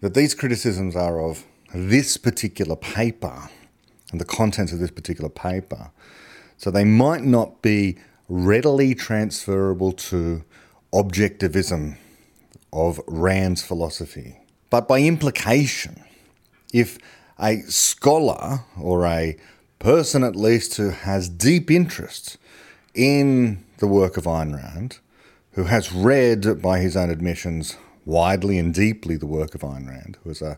[0.00, 1.44] that these criticisms are of
[1.74, 3.48] this particular paper
[4.10, 5.90] and the contents of this particular paper.
[6.56, 10.44] So they might not be readily transferable to
[10.92, 11.96] objectivism
[12.72, 14.38] of Rand's philosophy.
[14.68, 16.02] But by implication,
[16.72, 16.98] if
[17.38, 19.36] a scholar or a
[19.78, 22.36] person at least who has deep interest
[22.94, 24.98] in the work of Ayn Rand,
[25.52, 30.18] who has read, by his own admissions, widely and deeply the work of Ayn Rand,
[30.22, 30.56] who is a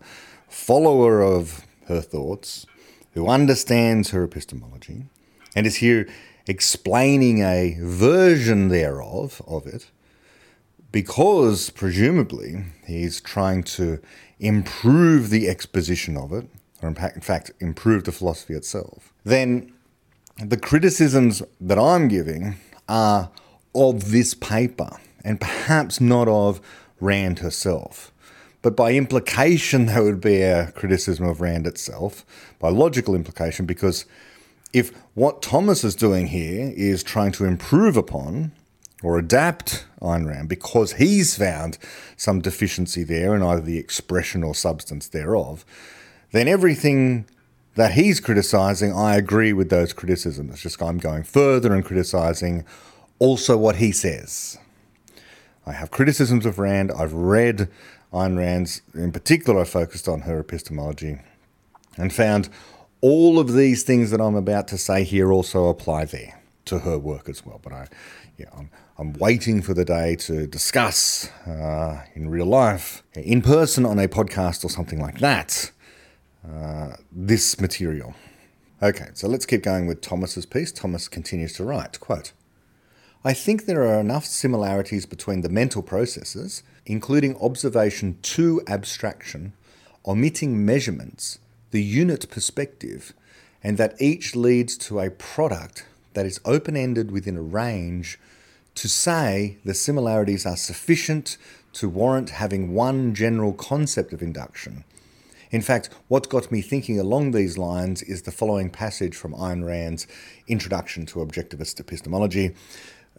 [0.49, 2.67] follower of her thoughts,
[3.13, 5.05] who understands her epistemology
[5.55, 6.09] and is here
[6.47, 9.91] explaining a version thereof of it
[10.91, 14.01] because presumably he's trying to
[14.41, 16.47] improve the exposition of it
[16.83, 19.73] or in fact improve the philosophy itself then
[20.39, 22.57] the criticisms that I'm giving
[22.89, 23.31] are
[23.75, 26.61] of this paper and perhaps not of
[27.01, 28.13] Rand herself
[28.63, 32.25] but by implication, that would be a criticism of Rand itself,
[32.59, 34.07] by logical implication, because
[34.73, 38.53] if what Thomas is doing here is trying to improve upon
[39.03, 41.77] or adapt Ayn Rand because he's found
[42.17, 45.67] some deficiency there in either the expression or substance thereof,
[46.31, 47.27] then everything
[47.75, 50.53] that he's criticizing, I agree with those criticisms.
[50.53, 52.65] It's just I'm going further and criticizing
[53.23, 54.59] also what he says.
[55.65, 56.91] I have criticisms of Rand.
[56.91, 57.69] I've read
[58.13, 61.21] Ayn Rand's, in particular, I focused on her epistemology
[61.97, 62.49] and found
[63.01, 66.99] all of these things that I'm about to say here also apply there to her
[66.99, 67.61] work as well.
[67.63, 67.87] But I,
[68.39, 73.87] yeah, I'm, I'm waiting for the day to discuss uh, in real life, in person
[73.87, 75.71] on a podcast or something like that,
[76.45, 78.15] uh, this material.
[78.83, 80.73] Okay, so let's keep going with Thomas's piece.
[80.73, 82.33] Thomas continues to write, quote,
[83.25, 89.53] I think there are enough similarities between the mental processes including observation to abstraction,
[90.07, 91.39] omitting measurements,
[91.71, 93.13] the unit perspective,
[93.63, 98.19] and that each leads to a product that is open ended within a range
[98.75, 101.37] to say the similarities are sufficient
[101.73, 104.85] to warrant having one general concept of induction.
[105.51, 109.65] In fact, what got me thinking along these lines is the following passage from Ayn
[109.65, 110.07] Rand's
[110.49, 112.55] Introduction to Objectivist Epistemology.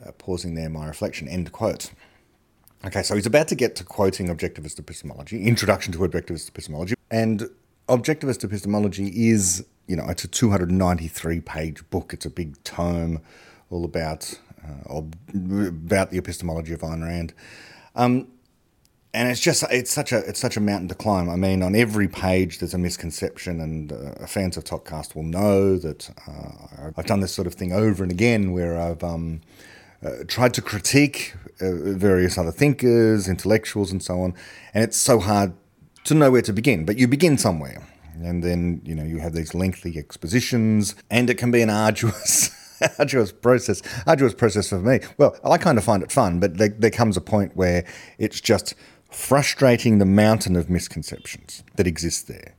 [0.05, 1.91] Uh, pausing there, my reflection, end quote.
[2.85, 7.49] Okay, so he's about to get to quoting objectivist epistemology, introduction to objectivist epistemology, and
[7.87, 12.13] objectivist epistemology is, you know, it's a 293 page book.
[12.13, 13.21] It's a big tome,
[13.69, 15.01] all about uh,
[15.67, 17.33] about the epistemology of Ayn Rand.
[17.95, 18.27] Um,
[19.13, 21.29] and it's just it's such a it's such a mountain to climb.
[21.29, 25.77] I mean, on every page there's a misconception, and uh, fans of ToKCast will know
[25.77, 29.41] that uh, I've done this sort of thing over and again, where I've um,
[30.05, 34.33] uh, tried to critique uh, various other thinkers, intellectuals, and so on,
[34.73, 35.53] and it's so hard
[36.03, 36.85] to know where to begin.
[36.85, 41.37] But you begin somewhere, and then you know you have these lengthy expositions, and it
[41.37, 42.51] can be an arduous.
[42.99, 44.99] arduous process, arduous process for me.
[45.17, 47.85] Well, I kind of find it fun, but there, there comes a point where
[48.17, 48.73] it's just
[49.09, 52.55] frustrating the mountain of misconceptions that exist there.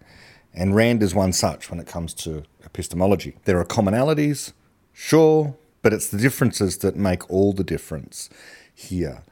[0.55, 3.37] And Rand is one such when it comes to epistemology.
[3.45, 4.53] There are commonalities,
[4.93, 8.31] sure, but it's the differences that make all the difference
[8.75, 9.23] here.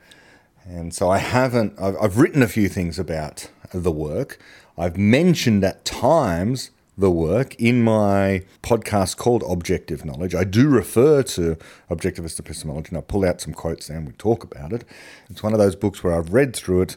[0.66, 4.38] And so I haven't, I've, I've written a few things about the work.
[4.76, 10.34] I've mentioned at times the work in my podcast called Objective Knowledge.
[10.34, 11.56] I do refer to
[11.90, 14.84] objectivist epistemology, and I pull out some quotes there and we talk about it.
[15.30, 16.96] It's one of those books where I've read through it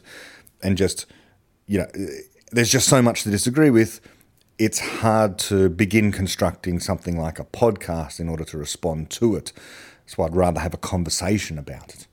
[0.62, 1.06] and just,
[1.66, 1.86] you know,
[2.52, 4.02] there's just so much to disagree with.
[4.58, 9.52] It's hard to begin constructing something like a podcast in order to respond to it.
[10.06, 12.06] So I'd rather have a conversation about it.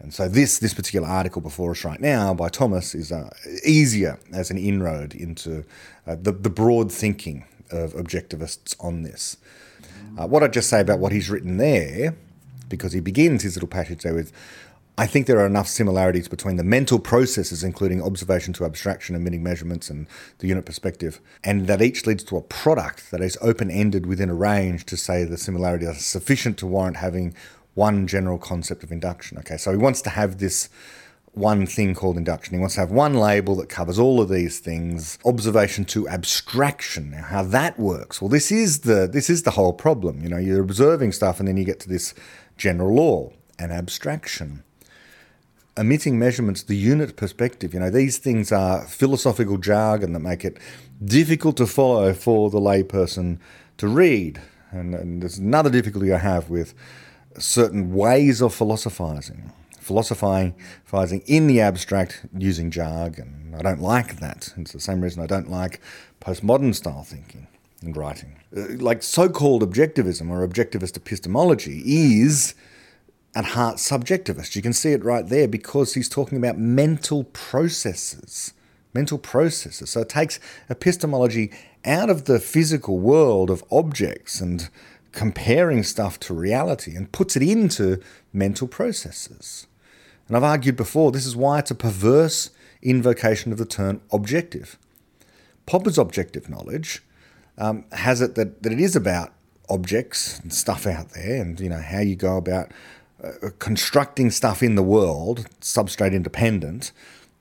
[0.00, 3.30] And so this this particular article before us right now by Thomas is uh,
[3.64, 5.64] easier as an inroad into
[6.08, 9.36] uh, the the broad thinking of objectivists on this.
[10.18, 12.16] Uh, what I'd just say about what he's written there,
[12.68, 14.32] because he begins his little passage there with,
[14.98, 19.42] I think there are enough similarities between the mental processes, including observation to abstraction, omitting
[19.42, 20.06] measurements, and
[20.38, 24.30] the unit perspective, and that each leads to a product that is open ended within
[24.30, 27.34] a range to say the similarities are sufficient to warrant having
[27.74, 29.36] one general concept of induction.
[29.36, 30.70] Okay, so he wants to have this
[31.32, 32.54] one thing called induction.
[32.54, 35.18] He wants to have one label that covers all of these things.
[35.26, 37.10] Observation to abstraction.
[37.10, 38.22] Now, how that works?
[38.22, 40.22] Well, this is the this is the whole problem.
[40.22, 42.14] You know, you're observing stuff, and then you get to this
[42.56, 44.62] general law and abstraction.
[45.78, 47.74] Omitting measurements, the unit perspective.
[47.74, 50.58] You know, these things are philosophical jargon that make it
[51.04, 53.38] difficult to follow for the layperson
[53.76, 54.40] to read.
[54.70, 56.74] And, and there's another difficulty I have with
[57.38, 63.54] certain ways of philosophizing, philosophizing in the abstract using jargon.
[63.58, 64.52] I don't like that.
[64.56, 65.80] It's the same reason I don't like
[66.20, 67.46] postmodern style thinking
[67.82, 68.36] and writing.
[68.56, 72.54] Uh, like so called objectivism or objectivist epistemology is
[73.36, 74.56] at heart subjectivist.
[74.56, 78.54] You can see it right there because he's talking about mental processes.
[78.94, 79.90] Mental processes.
[79.90, 81.52] So it takes epistemology
[81.84, 84.70] out of the physical world of objects and
[85.12, 88.00] comparing stuff to reality and puts it into
[88.32, 89.66] mental processes.
[90.28, 92.48] And I've argued before this is why it's a perverse
[92.82, 94.78] invocation of the term objective.
[95.66, 97.02] Popper's objective knowledge
[97.58, 99.34] um, has it that, that it is about
[99.68, 102.70] objects and stuff out there and you know how you go about
[103.22, 106.92] uh, constructing stuff in the world substrate independent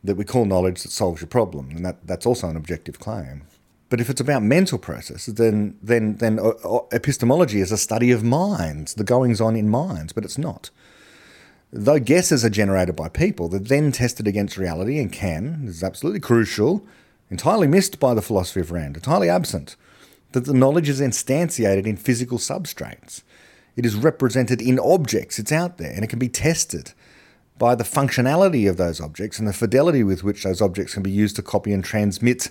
[0.03, 3.43] that we call knowledge that solves your problem and that, that's also an objective claim
[3.89, 8.11] but if it's about mental processes, then then then uh, uh, epistemology is a study
[8.11, 10.69] of minds, the goings on in minds, but it's not.
[11.71, 15.83] Though guesses are generated by people, they're then tested against reality and can, this is
[15.83, 16.85] absolutely crucial,
[17.29, 19.75] entirely missed by the philosophy of Rand, entirely absent,
[20.31, 23.23] that the knowledge is instantiated in physical substrates.
[23.75, 26.93] It is represented in objects, it's out there, and it can be tested
[27.57, 31.11] by the functionality of those objects and the fidelity with which those objects can be
[31.11, 32.49] used to copy and transmit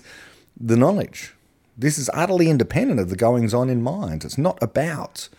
[0.59, 1.33] the knowledge.
[1.77, 4.23] This is utterly independent of the goings on in mind.
[4.23, 5.29] It's not about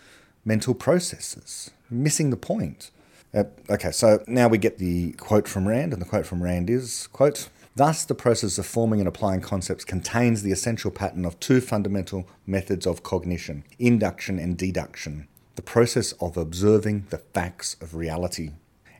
[0.45, 1.71] mental processes.
[1.89, 2.91] Missing the point.
[3.33, 6.69] Uh, okay, so now we get the quote from Rand, and the quote from Rand
[6.69, 11.39] is quote, Thus, the process of forming and applying concepts contains the essential pattern of
[11.39, 15.27] two fundamental methods of cognition induction and deduction.
[15.57, 18.51] The process of observing the facts of reality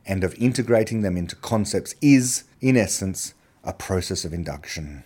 [0.04, 5.04] and of integrating them into concepts is, in essence, a process of induction.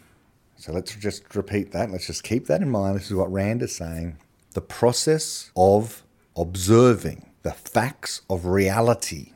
[0.57, 1.91] So let's just repeat that.
[1.91, 2.97] Let's just keep that in mind.
[2.97, 4.17] This is what Rand is saying.
[4.55, 6.03] The process of
[6.35, 9.33] observing the facts of reality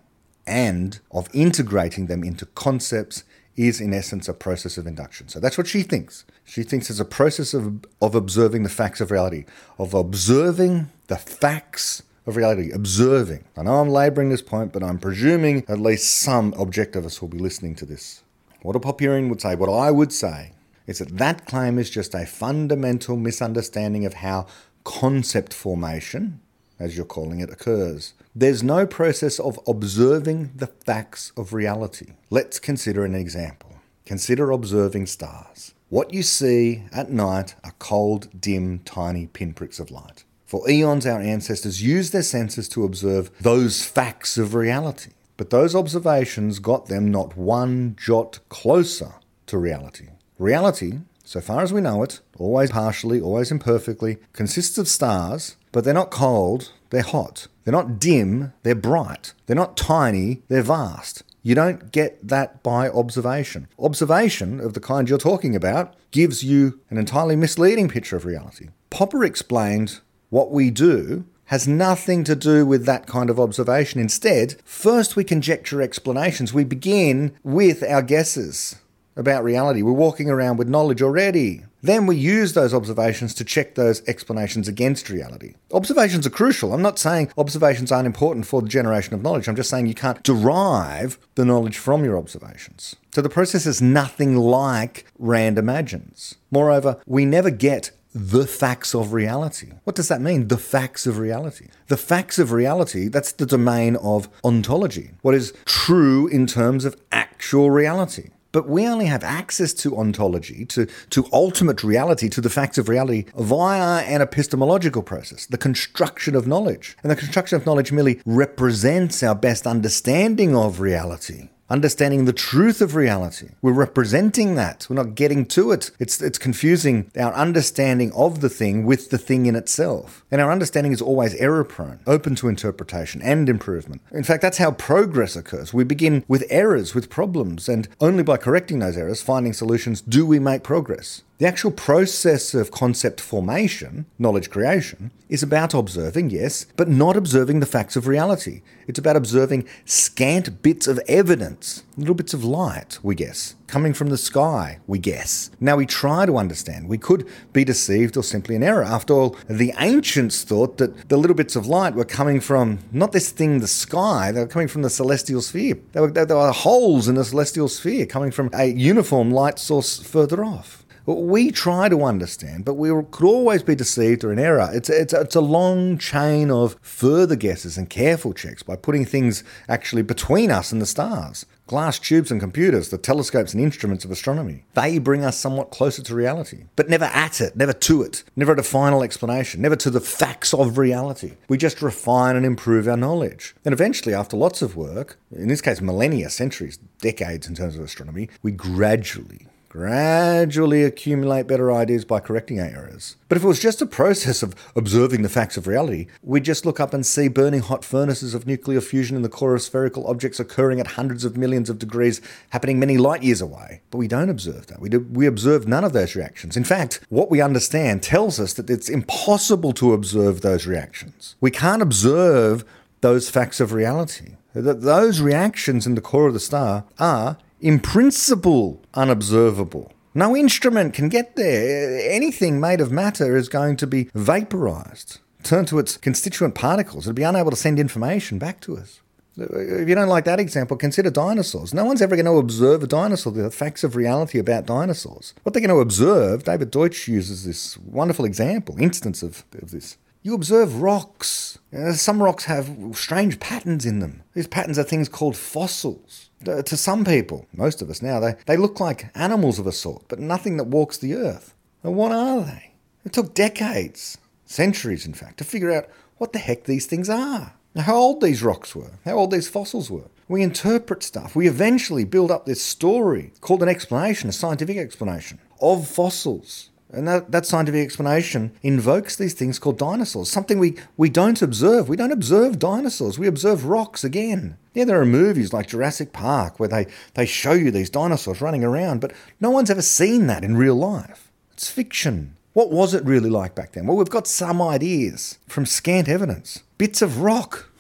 [0.47, 3.25] and of integrating them into concepts
[3.59, 5.29] is in essence a process of induction.
[5.29, 6.25] So that's what she thinks.
[6.45, 9.45] She thinks it's a process of, of observing the facts of reality,
[9.79, 13.45] of observing the facts of reality, observing.
[13.57, 17.39] I know I'm laboring this point, but I'm presuming at least some objectivists will be
[17.39, 18.23] listening to this.
[18.63, 20.53] What a Popperian would say, what I would say,
[20.87, 24.47] is that that claim is just a fundamental misunderstanding of how
[24.85, 26.41] concept formation,
[26.79, 28.15] as you're calling it, occurs.
[28.35, 32.13] There's no process of observing the facts of reality.
[32.31, 33.77] Let's consider an example.
[34.05, 35.75] Consider observing stars.
[35.89, 40.25] What you see at night are cold, dim, tiny pinpricks of light.
[40.57, 45.11] For eons, our ancestors used their senses to observe those facts of reality.
[45.37, 50.09] but those observations got them not one jot closer to reality.
[50.39, 55.85] Reality, so far as we know it, always partially, always imperfectly, consists of stars, but
[55.85, 57.49] they're not cold, they're hot.
[57.65, 59.35] They're not dim, they're bright.
[59.45, 61.23] They're not tiny, they're vast.
[61.43, 63.69] You don't get that by observation.
[63.79, 68.69] Observation of the kind you're talking about gives you an entirely misleading picture of reality.
[68.89, 70.01] Popper explained
[70.31, 74.01] what we do has nothing to do with that kind of observation.
[74.01, 76.53] Instead, first we conjecture explanations.
[76.53, 78.77] We begin with our guesses
[79.17, 79.83] about reality.
[79.83, 81.63] We're walking around with knowledge already.
[81.83, 85.55] Then we use those observations to check those explanations against reality.
[85.73, 86.75] Observations are crucial.
[86.75, 89.49] I'm not saying observations aren't important for the generation of knowledge.
[89.49, 92.97] I'm just saying you can't derive the knowledge from your observations.
[93.15, 96.35] So the process is nothing like Rand imagines.
[96.51, 99.73] Moreover, we never get the facts of reality.
[99.85, 100.49] What does that mean?
[100.49, 101.67] The facts of reality.
[101.89, 105.11] The facts of reality, that's the domain of ontology.
[105.21, 108.31] What is true in terms of actual reality.
[108.53, 112.89] But we only have access to ontology, to, to ultimate reality, to the facts of
[112.89, 116.97] reality via an epistemological process, the construction of knowledge.
[117.03, 122.81] And the construction of knowledge merely represents our best understanding of reality understanding the truth
[122.81, 123.51] of reality.
[123.63, 124.87] We're representing that.
[124.89, 125.91] We're not getting to it.
[125.99, 130.25] It's, it's confusing our understanding of the thing with the thing in itself.
[130.31, 134.03] And our understanding is always error prone, open to interpretation and improvement.
[134.13, 135.75] In fact, that's how progress occurs.
[135.75, 140.25] We begin with errors, with problems, and only by correcting those errors, finding solutions, do
[140.27, 141.23] we make progress.
[141.39, 147.61] The actual process of concept formation, knowledge creation, is about observing, yes, but not observing
[147.61, 148.63] the facts of reality.
[148.87, 154.09] It's about observing scant bits of evidence, little bits of light, we guess, coming from
[154.09, 155.51] the sky, we guess.
[155.61, 156.89] Now we try to understand.
[156.89, 158.85] We could be deceived or simply in error.
[158.85, 163.13] After all, the ancients thought that the little bits of light were coming from not
[163.13, 165.77] this thing, the sky, they were coming from the celestial sphere.
[165.93, 169.99] They were, they were holes in the celestial sphere coming from a uniform light source
[169.99, 174.69] further off we try to understand, but we could always be deceived or in error.
[174.73, 179.45] It's, it's, it's a long chain of further guesses and careful checks by putting things
[179.69, 181.47] actually between us and the stars.
[181.69, 184.65] Glass tubes and computers, the telescopes and instruments of astronomy.
[184.75, 188.53] They bring us somewhat closer to reality, but never at it, never to it, never
[188.53, 191.33] at a final explanation, never to the facts of reality.
[191.49, 193.57] We just refine and improve our knowledge.
[193.65, 197.83] And eventually, after lots of work, in this case millennia, centuries, decades in terms of
[197.83, 203.17] astronomy, we gradually gradually accumulate better ideas by correcting our errors.
[203.29, 206.65] But if it was just a process of observing the facts of reality, we'd just
[206.65, 210.07] look up and see burning hot furnaces of nuclear fusion in the core of spherical
[210.07, 213.83] objects occurring at hundreds of millions of degrees, happening many light years away.
[213.91, 214.81] But we don't observe that.
[214.81, 216.57] We, do, we observe none of those reactions.
[216.57, 221.37] In fact, what we understand tells us that it's impossible to observe those reactions.
[221.41, 222.65] We can't observe
[223.01, 224.37] those facts of reality.
[224.55, 227.37] That those reactions in the core of the star are
[227.67, 229.93] in principle unobservable.
[230.15, 231.99] No instrument can get there.
[232.13, 237.07] Anything made of matter is going to be vaporized, turn to its constituent particles.
[237.07, 239.01] It'll be unable to send information back to us.
[239.37, 241.75] If you don't like that example, consider dinosaurs.
[241.75, 245.35] No one's ever going to observe a dinosaur, the facts of reality about dinosaurs.
[245.43, 249.97] What they're going to observe, David Deutsch uses this wonderful example, instance of, of this.
[250.23, 251.59] You observe rocks.
[251.77, 254.23] Uh, some rocks have strange patterns in them.
[254.35, 258.35] These patterns are things called fossils Uh, to some people, most of us now, they,
[258.47, 261.55] they look like animals of a sort, but nothing that walks the earth.
[261.83, 262.73] And what are they?
[263.05, 265.89] It took decades, centuries in fact, to figure out
[266.19, 267.55] what the heck these things are.
[267.77, 270.09] How old these rocks were, how old these fossils were.
[270.29, 271.37] We interpret stuff.
[271.37, 276.71] We eventually build up this story called an explanation, a scientific explanation of fossils.
[276.93, 281.89] And that, that scientific explanation invokes these things called dinosaurs, something we, we don't observe.
[281.89, 284.57] We don't observe dinosaurs, we observe rocks again.
[284.73, 288.63] Yeah, there are movies like Jurassic Park where they, they show you these dinosaurs running
[288.63, 291.33] around, but no one's ever seen that in real life.
[291.53, 292.37] It's fiction.
[292.53, 293.87] What was it really like back then?
[293.87, 297.71] Well, we've got some ideas from scant evidence, bits of rock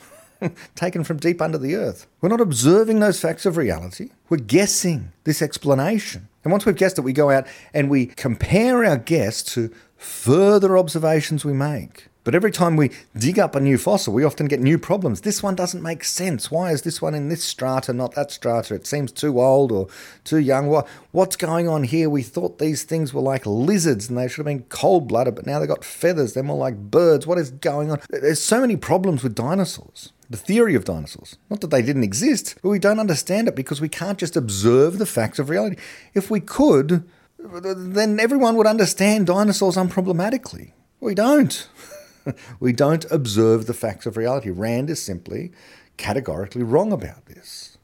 [0.75, 2.07] taken from deep under the earth.
[2.21, 6.29] We're not observing those facts of reality, we're guessing this explanation.
[6.45, 10.79] And once we've guessed it, we go out and we compare our guess to further
[10.79, 12.07] observations we make.
[12.27, 15.21] But every time we dig up a new fossil, we often get new problems.
[15.21, 16.51] This one doesn't make sense.
[16.51, 18.75] Why is this one in this strata, not that strata?
[18.75, 19.87] It seems too old or
[20.25, 20.67] too young.
[20.67, 22.11] What, what's going on here?
[22.11, 25.47] We thought these things were like lizards and they should have been cold blooded, but
[25.47, 26.35] now they've got feathers.
[26.35, 27.29] They're more like birds.
[27.29, 28.01] What is going on?
[28.11, 31.37] There's so many problems with dinosaurs the theory of dinosaurs.
[31.51, 34.99] Not that they didn't exist, but we don't understand it because we can't just observe
[34.99, 35.77] the facts of reality.
[36.15, 37.05] If we could,
[37.39, 40.73] then everyone would understand dinosaurs unproblematically.
[41.01, 41.69] We don't.
[42.61, 44.51] we don't observe the facts of reality.
[44.51, 45.53] Rand is simply
[45.97, 47.79] categorically wrong about this.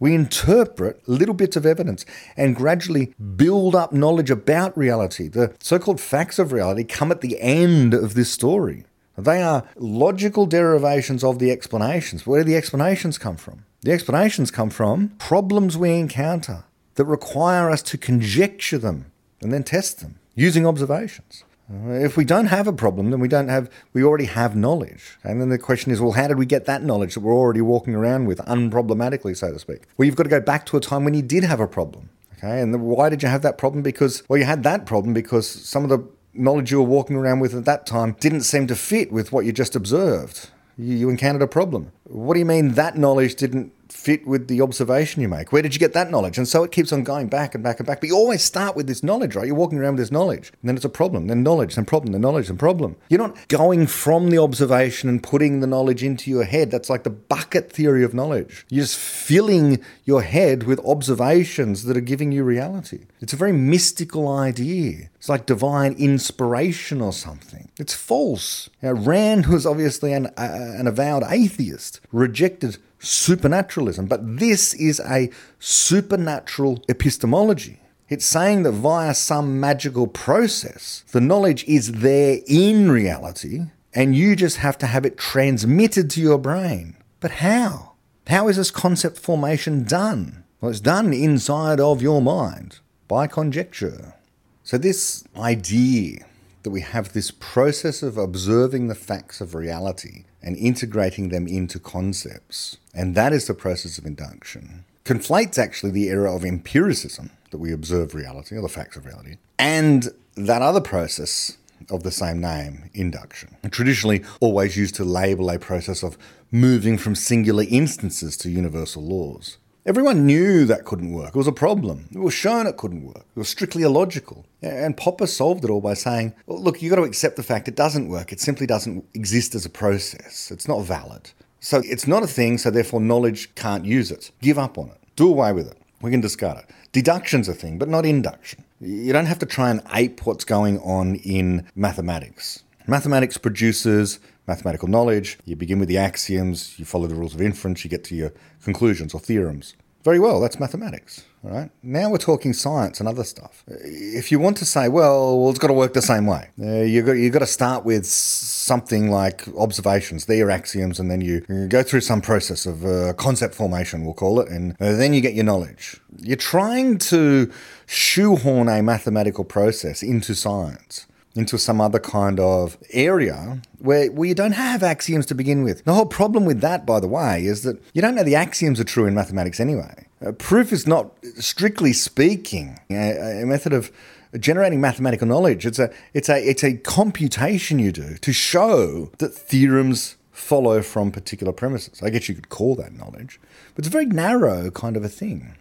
[0.00, 2.04] We interpret little bits of evidence
[2.36, 5.28] and gradually build up knowledge about reality.
[5.28, 8.84] The so called facts of reality come at the end of this story.
[9.16, 12.26] They are logical derivations of the explanations.
[12.26, 13.64] Where do the explanations come from?
[13.82, 19.62] The explanations come from problems we encounter that require us to conjecture them and then
[19.62, 21.44] test them using observations.
[21.68, 25.18] If we don't have a problem, then we don't have we already have knowledge.
[25.22, 27.62] And then the question is, well, how did we get that knowledge that we're already
[27.62, 29.82] walking around with unproblematically, so to speak?
[29.96, 32.10] Well, you've got to go back to a time when you did have a problem.
[32.36, 33.82] Okay, and the, why did you have that problem?
[33.82, 37.40] Because well, you had that problem because some of the knowledge you were walking around
[37.40, 40.50] with at that time didn't seem to fit with what you just observed.
[40.76, 41.92] You, encountered a problem.
[42.04, 43.72] What do you mean that knowledge didn't
[44.04, 45.50] fit with the observation you make?
[45.50, 46.36] Where did you get that knowledge?
[46.36, 48.00] And so it keeps on going back and back and back.
[48.00, 49.46] But you always start with this knowledge, right?
[49.46, 50.52] You're walking around with this knowledge.
[50.60, 52.96] And then it's a problem, then knowledge, then problem, then knowledge, then problem.
[53.08, 56.70] You're not going from the observation and putting the knowledge into your head.
[56.70, 58.66] That's like the bucket theory of knowledge.
[58.68, 63.06] You're just filling your head with observations that are giving you reality.
[63.20, 65.08] It's a very mystical idea.
[65.16, 67.70] It's like divine inspiration or something.
[67.78, 68.68] It's false.
[68.82, 74.06] Now, Rand was obviously an, uh, an avowed atheist, rejected supernaturalism.
[74.06, 77.80] But this is a supernatural epistemology.
[78.08, 83.62] It's saying that via some magical process, the knowledge is there in reality,
[83.94, 86.96] and you just have to have it transmitted to your brain.
[87.20, 87.92] But how?
[88.26, 90.44] How is this concept formation done?
[90.60, 92.78] Well, it's done inside of your mind
[93.08, 94.14] by conjecture.
[94.62, 96.24] So, this idea
[96.62, 101.80] that we have this process of observing the facts of reality and integrating them into
[101.80, 102.76] concepts.
[102.94, 104.84] And that is the process of induction.
[105.04, 109.36] Conflates actually the era of empiricism, that we observe reality, or the facts of reality,
[109.58, 111.56] and that other process
[111.90, 113.56] of the same name, induction.
[113.70, 116.16] Traditionally always used to label a process of
[116.50, 119.58] moving from singular instances to universal laws.
[119.86, 121.28] Everyone knew that couldn't work.
[121.28, 122.08] It was a problem.
[122.10, 123.26] It was shown it couldn't work.
[123.36, 124.46] It was strictly illogical.
[124.62, 127.68] And Popper solved it all by saying, well, look, you've got to accept the fact
[127.68, 128.32] it doesn't work.
[128.32, 130.50] It simply doesn't exist as a process.
[130.50, 131.32] It's not valid.
[131.60, 134.30] So it's not a thing, so therefore knowledge can't use it.
[134.40, 134.98] Give up on it.
[135.16, 135.76] Do away with it.
[136.00, 136.70] We can discard it.
[136.92, 138.64] Deduction's a thing, but not induction.
[138.80, 142.62] You don't have to try and ape what's going on in mathematics.
[142.86, 145.38] Mathematics produces mathematical knowledge.
[145.44, 148.32] You begin with the axioms, you follow the rules of inference, you get to your
[148.62, 149.74] conclusions or theorems.
[150.04, 151.24] Very well, that's mathematics.
[151.42, 151.70] All right.
[151.82, 153.64] Now we're talking science and other stuff.
[153.66, 156.82] If you want to say, well, well it's got to work the same way, uh,
[156.82, 161.44] you've, got, you've got to start with something like observations, they're axioms, and then you,
[161.48, 165.14] you go through some process of uh, concept formation, we'll call it, and uh, then
[165.14, 165.98] you get your knowledge.
[166.18, 167.50] You're trying to
[167.86, 174.34] shoehorn a mathematical process into science into some other kind of area where, where you
[174.34, 175.84] don't have axioms to begin with.
[175.84, 178.78] The whole problem with that, by the way, is that you don't know the axioms
[178.78, 180.06] are true in mathematics anyway.
[180.24, 183.90] Uh, proof is not, strictly speaking, a, a method of
[184.38, 185.66] generating mathematical knowledge.
[185.66, 191.10] It's a, it's, a, it's a computation you do to show that theorems follow from
[191.10, 192.02] particular premises.
[192.02, 193.40] I guess you could call that knowledge,
[193.74, 195.56] but it's a very narrow kind of a thing.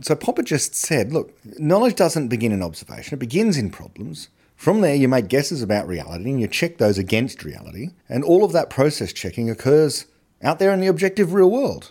[0.00, 4.28] So Popper just said, look, knowledge doesn't begin in observation, it begins in problems.
[4.62, 8.44] From there, you make guesses about reality and you check those against reality, and all
[8.44, 10.06] of that process checking occurs
[10.40, 11.90] out there in the objective real world.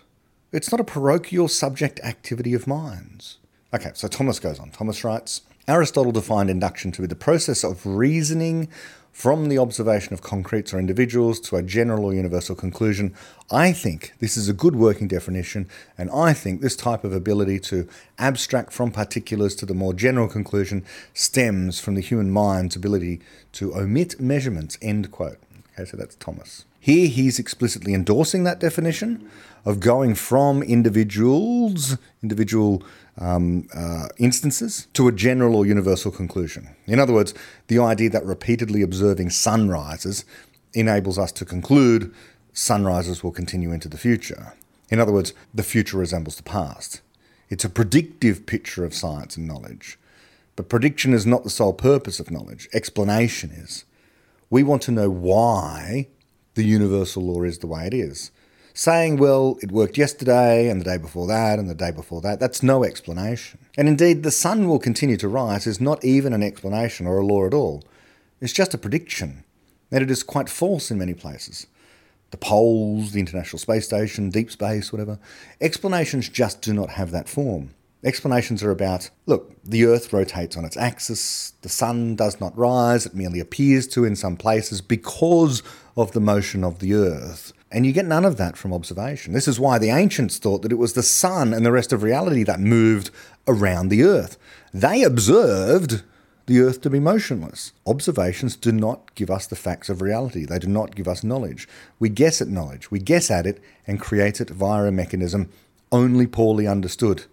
[0.53, 3.39] It's not a parochial subject activity of minds.
[3.73, 4.71] Okay, so Thomas goes on.
[4.71, 8.69] Thomas writes Aristotle defined induction to be the process of reasoning
[9.11, 13.13] from the observation of concretes or individuals to a general or universal conclusion.
[13.51, 17.59] I think this is a good working definition, and I think this type of ability
[17.59, 17.87] to
[18.17, 23.21] abstract from particulars to the more general conclusion stems from the human mind's ability
[23.53, 24.77] to omit measurements.
[24.81, 25.39] End quote.
[25.73, 26.65] Okay, so that's Thomas.
[26.83, 29.29] Here he's explicitly endorsing that definition
[29.65, 32.81] of going from individuals, individual
[33.19, 36.75] um, uh, instances, to a general or universal conclusion.
[36.87, 37.35] In other words,
[37.67, 40.25] the idea that repeatedly observing sunrises
[40.73, 42.11] enables us to conclude
[42.51, 44.53] sunrises will continue into the future.
[44.89, 47.01] In other words, the future resembles the past.
[47.47, 49.99] It's a predictive picture of science and knowledge.
[50.55, 53.85] But prediction is not the sole purpose of knowledge, explanation is.
[54.49, 56.07] We want to know why
[56.55, 58.31] the universal law is the way it is
[58.73, 62.39] saying, well, it worked yesterday and the day before that and the day before that,
[62.39, 63.59] that's no explanation.
[63.77, 67.25] And indeed, the sun will continue to rise is not even an explanation or a
[67.25, 67.83] law at all.
[68.39, 69.43] It's just a prediction,
[69.91, 71.67] and it is quite false in many places.
[72.31, 75.19] The poles, the International Space Station, deep space, whatever.
[75.59, 77.73] Explanations just do not have that form.
[78.03, 83.05] Explanations are about look, the Earth rotates on its axis, the sun does not rise,
[83.05, 85.61] it merely appears to in some places because
[85.95, 87.53] of the motion of the Earth.
[87.71, 89.31] And you get none of that from observation.
[89.31, 92.03] This is why the ancients thought that it was the sun and the rest of
[92.03, 93.11] reality that moved
[93.47, 94.37] around the earth.
[94.73, 96.03] They observed
[96.47, 97.71] the earth to be motionless.
[97.85, 100.43] Observations do not give us the facts of reality.
[100.43, 101.67] They do not give us knowledge.
[101.97, 102.91] We guess at knowledge.
[102.91, 105.49] We guess at it and create it via a mechanism
[105.93, 107.23] only poorly understood.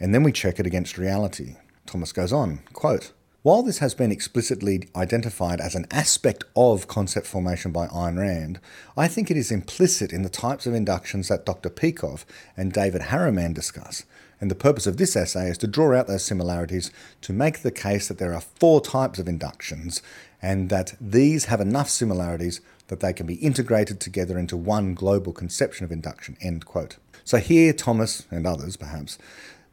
[0.00, 1.56] And then we check it against reality.
[1.86, 3.12] Thomas goes on, quote,
[3.42, 8.58] while this has been explicitly identified as an aspect of concept formation by Ayn Rand,
[8.96, 11.70] I think it is implicit in the types of inductions that Dr.
[11.70, 12.24] Peikoff
[12.56, 14.02] and David Harriman discuss.
[14.40, 16.90] And the purpose of this essay is to draw out those similarities
[17.22, 20.02] to make the case that there are four types of inductions
[20.42, 25.32] and that these have enough similarities that they can be integrated together into one global
[25.32, 26.36] conception of induction.
[26.40, 26.96] End quote.
[27.24, 29.16] So here, Thomas and others perhaps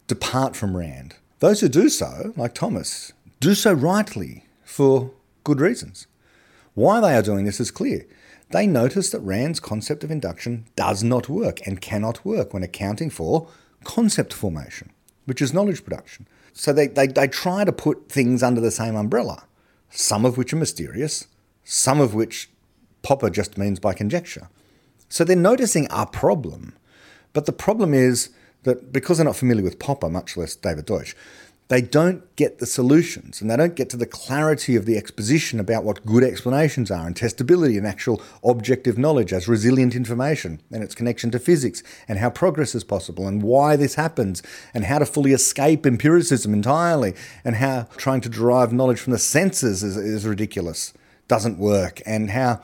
[0.08, 1.16] depart from Rand.
[1.40, 3.14] Those who do so, like Thomas,
[3.46, 5.12] do so rightly for
[5.44, 6.08] good reasons.
[6.74, 8.08] Why they are doing this is clear.
[8.50, 13.12] They notice that Rand's concept of induction does not work and cannot work when accounting
[13.12, 13.48] for
[13.84, 14.90] concept formation,
[15.26, 16.28] which is knowledge production.
[16.54, 19.44] So they, they, they try to put things under the same umbrella,
[19.92, 21.28] some of which are mysterious,
[21.64, 22.50] some of which
[23.04, 24.50] Popper just means by conjecture.
[25.08, 26.74] So they're noticing our problem.
[27.34, 28.32] But the problem is
[28.64, 31.16] that because they're not familiar with Popper, much less David Deutsch,
[31.68, 35.60] they don't get the solutions and they don't get to the clarity of the exposition
[35.60, 40.84] about what good explanations are and testability and actual objective knowledge as resilient information and
[40.84, 44.44] its connection to physics and how progress is possible and why this happens
[44.76, 49.20] and how to fully escape empiricism entirely and how trying to derive knowledge from the
[49.20, 50.94] senses is, is ridiculous,
[51.28, 52.62] doesn't work, and how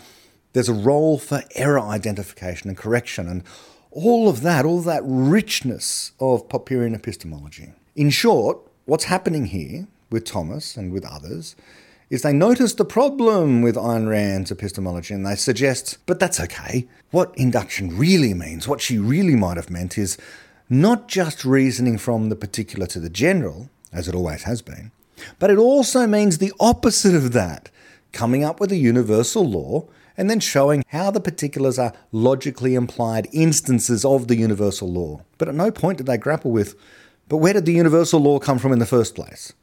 [0.54, 3.43] there's a role for error identification and correction and
[3.89, 7.74] all of that, all that richness of Popperian epistemology.
[7.95, 11.56] In short, what's happening here with Thomas and with others
[12.10, 16.88] is they notice the problem with Ayn Rand's epistemology and they suggest, but that's okay.
[17.12, 20.18] What induction really means, what she really might have meant, is
[20.70, 24.92] not just reasoning from the particular to the general, as it always has been,
[25.40, 27.70] but it also means the opposite of that,
[28.12, 29.86] coming up with a universal law
[30.18, 35.22] and then showing how the particulars are logically implied instances of the universal law.
[35.38, 36.76] But at no point did they grapple with
[37.32, 39.54] but where did the universal law come from in the first place?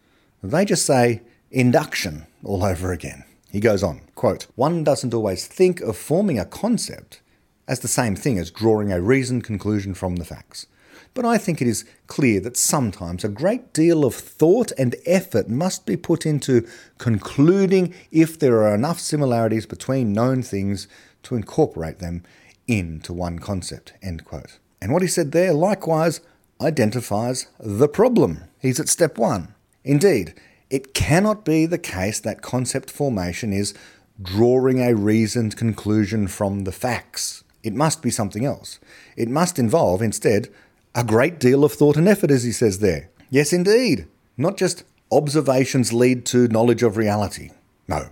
[0.43, 3.25] They just say induction all over again.
[3.53, 7.21] He goes on, quote, One doesn't always think of forming a concept
[7.66, 10.66] as the same thing as drawing a reasoned conclusion from the facts.
[11.12, 15.51] But I think it is clear that sometimes a great deal of thought and effort
[15.51, 16.66] must be put into
[16.97, 20.89] concluding if there are enough similarities between known things
[21.25, 22.23] to incorporate them
[22.66, 23.93] into one concept.
[24.01, 24.59] End quote.
[24.81, 26.23] And what he said there, likewise,
[26.61, 28.44] identifies the problem.
[28.59, 29.54] He's at step one.
[29.84, 30.34] Indeed,
[30.70, 33.74] it cannot be the case that concept formation is
[34.20, 37.44] drawing a reasoned conclusion from the facts.
[37.62, 38.78] It must be something else.
[39.16, 40.48] It must involve, instead,
[40.94, 43.11] a great deal of thought and effort, as he says there.
[43.30, 44.06] Yes, indeed.
[44.36, 47.50] Not just observations lead to knowledge of reality.
[47.86, 48.11] No.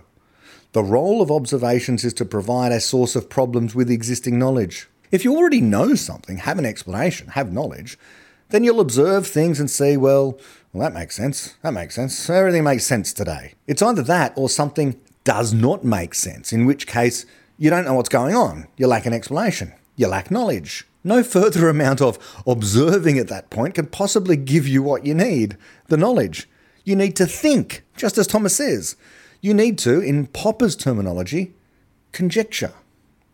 [0.73, 4.87] The role of observations is to provide a source of problems with existing knowledge.
[5.11, 7.97] If you already know something, have an explanation, have knowledge,
[8.49, 10.39] then you'll observe things and say, well,
[10.73, 11.55] well, that makes sense.
[11.63, 12.29] That makes sense.
[12.29, 13.53] Everything makes sense today.
[13.67, 17.25] It's either that or something does not make sense, in which case
[17.57, 18.67] you don't know what's going on.
[18.77, 19.73] You lack an explanation.
[19.95, 20.85] You lack knowledge.
[21.03, 25.57] No further amount of observing at that point can possibly give you what you need
[25.87, 26.47] the knowledge.
[26.83, 28.95] You need to think, just as Thomas says.
[29.41, 31.53] You need to, in Popper's terminology,
[32.11, 32.73] conjecture.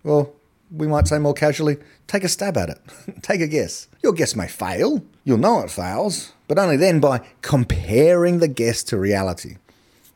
[0.03, 0.33] Well,
[0.73, 2.79] we might say more casually, take a stab at it.
[3.21, 3.87] take a guess.
[4.01, 5.03] Your guess may fail.
[5.23, 9.57] You'll know it fails, but only then by comparing the guess to reality.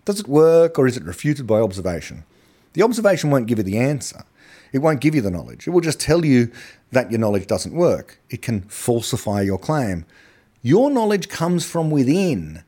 [0.06, 2.24] Does it work or is it refuted by observation?
[2.74, 4.24] The observation won't give you the answer.
[4.74, 5.68] It won't give you the knowledge.
[5.68, 6.52] It will just tell you
[6.92, 8.20] that your knowledge doesn't work.
[8.30, 10.06] It can falsify your claim.
[10.62, 12.64] Your knowledge comes from within.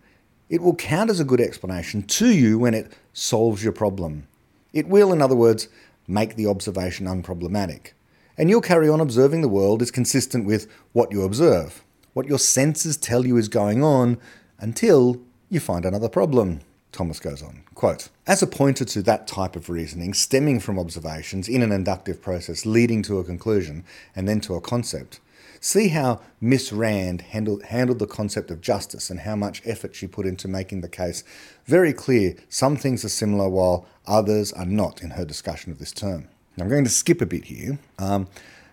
[0.50, 4.28] It will count as a good explanation to you when it solves your problem.
[4.74, 5.68] It will, in other words,
[6.10, 7.92] make the observation unproblematic.
[8.38, 11.84] And you'll carry on observing the world as consistent with what you observe,
[12.14, 14.18] what your senses tell you is going on,
[14.60, 16.62] until you find another problem.
[16.92, 21.48] Thomas goes on, quote, As a pointer to that type of reasoning stemming from observations
[21.48, 23.84] in an inductive process leading to a conclusion
[24.16, 25.20] and then to a concept,
[25.62, 30.08] See how Miss Rand handled, handled the concept of justice and how much effort she
[30.08, 31.24] put into making the case
[31.70, 35.92] very clear some things are similar while others are not in her discussion of this
[35.92, 36.28] term.
[36.58, 38.28] Now, I'm going to skip a bit here, um,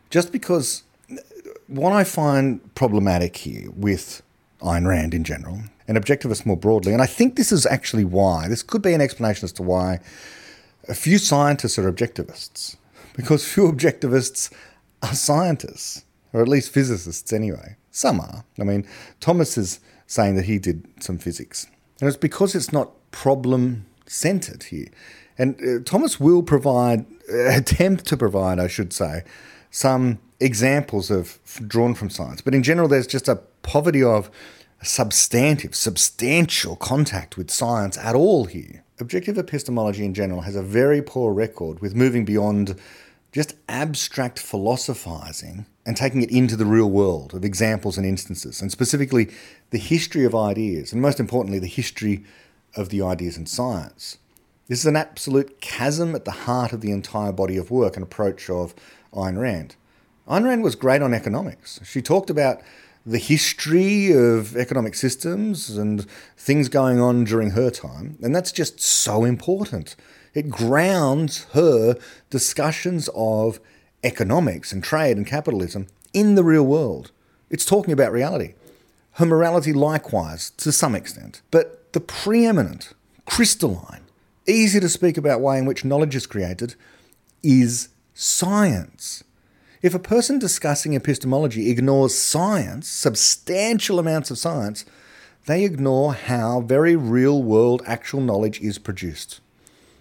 [0.09, 0.83] just because
[1.67, 4.23] what I find problematic here with
[4.63, 8.49] Ayn Rand in general and objectivists more broadly, and I think this is actually why,
[8.49, 10.01] this could be an explanation as to why
[10.89, 12.77] a few scientists are objectivists
[13.15, 14.51] because few objectivists
[15.03, 17.77] are scientists, or at least physicists anyway.
[17.91, 18.45] Some are.
[18.59, 18.87] I mean,
[19.21, 21.67] Thomas is saying that he did some physics.
[22.01, 24.89] And it's because it's not problem centered here.
[25.39, 29.25] And uh, Thomas will provide, uh, attempt to provide, I should say,
[29.71, 32.41] some examples of drawn from science.
[32.41, 34.31] But in general, there's just a poverty of
[34.83, 38.85] substantive, substantial contact with science at all here.
[38.99, 42.79] Objective epistemology in general has a very poor record with moving beyond
[43.37, 48.73] just abstract philosophizing and taking it into the real world of examples and instances, and
[48.73, 49.29] specifically
[49.73, 52.25] the history of ideas, and most importantly, the history
[52.77, 54.17] of the ideas in science.
[54.69, 58.03] This is an absolute chasm at the heart of the entire body of work and
[58.03, 58.75] approach of
[59.13, 59.77] Ayn Rand.
[60.27, 61.79] Ayn Rand was great on economics.
[61.85, 62.63] She talked about
[63.05, 66.07] the history of economic systems and
[66.39, 69.95] things going on during her time, and that's just so important.
[70.37, 71.97] It grounds her
[72.29, 73.59] discussions of
[74.05, 77.11] economics and trade and capitalism in the real world.
[77.49, 78.53] It's talking about reality.
[79.13, 81.41] Her morality, likewise, to some extent.
[81.51, 82.93] But the preeminent,
[83.25, 84.03] crystalline,
[84.47, 86.75] easy to speak about way in which knowledge is created
[87.43, 89.25] is science.
[89.81, 94.85] If a person discussing epistemology ignores science, substantial amounts of science,
[95.47, 99.41] they ignore how very real world actual knowledge is produced.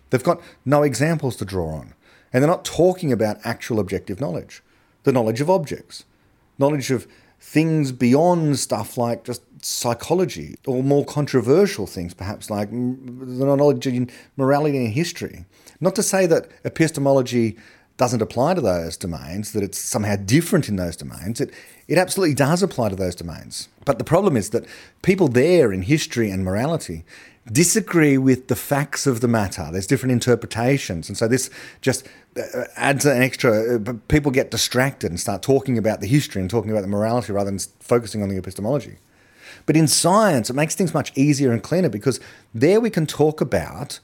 [0.09, 1.93] They've got no examples to draw on,
[2.31, 4.61] and they're not talking about actual objective knowledge,
[5.03, 6.05] the knowledge of objects,
[6.57, 7.07] knowledge of
[7.39, 14.09] things beyond stuff like just psychology, or more controversial things, perhaps like the knowledge of
[14.37, 15.45] morality and history.
[15.79, 17.57] Not to say that epistemology
[17.97, 21.39] doesn't apply to those domains, that it's somehow different in those domains.
[21.39, 21.53] It,
[21.87, 23.69] it absolutely does apply to those domains.
[23.85, 24.65] But the problem is that
[25.01, 27.05] people there in history and morality
[27.51, 29.69] disagree with the facts of the matter.
[29.71, 31.09] There's different interpretations.
[31.09, 31.49] And so this
[31.81, 36.41] just uh, adds an extra, uh, people get distracted and start talking about the history
[36.41, 38.97] and talking about the morality rather than focusing on the epistemology.
[39.65, 42.19] But in science, it makes things much easier and cleaner because
[42.53, 43.99] there we can talk about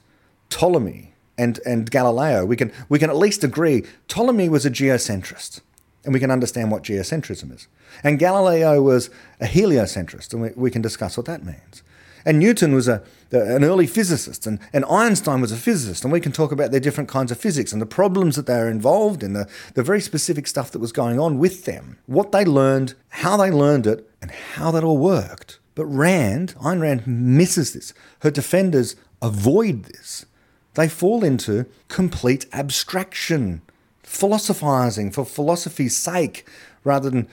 [0.48, 5.60] Ptolemy, and, and Galileo, we can, we can at least agree Ptolemy was a geocentrist,
[6.04, 7.68] and we can understand what geocentrism is.
[8.04, 11.82] And Galileo was a heliocentrist, and we, we can discuss what that means.
[12.24, 13.02] And Newton was a,
[13.32, 16.80] an early physicist, and, and Einstein was a physicist, and we can talk about their
[16.80, 20.00] different kinds of physics and the problems that they were involved in, the, the very
[20.00, 24.08] specific stuff that was going on with them, what they learned, how they learned it,
[24.20, 25.58] and how that all worked.
[25.74, 27.94] But Rand, Ayn Rand, misses this.
[28.20, 30.26] Her defenders avoid this.
[30.74, 33.62] They fall into complete abstraction,
[34.02, 36.46] philosophizing for philosophy's sake,
[36.84, 37.28] rather than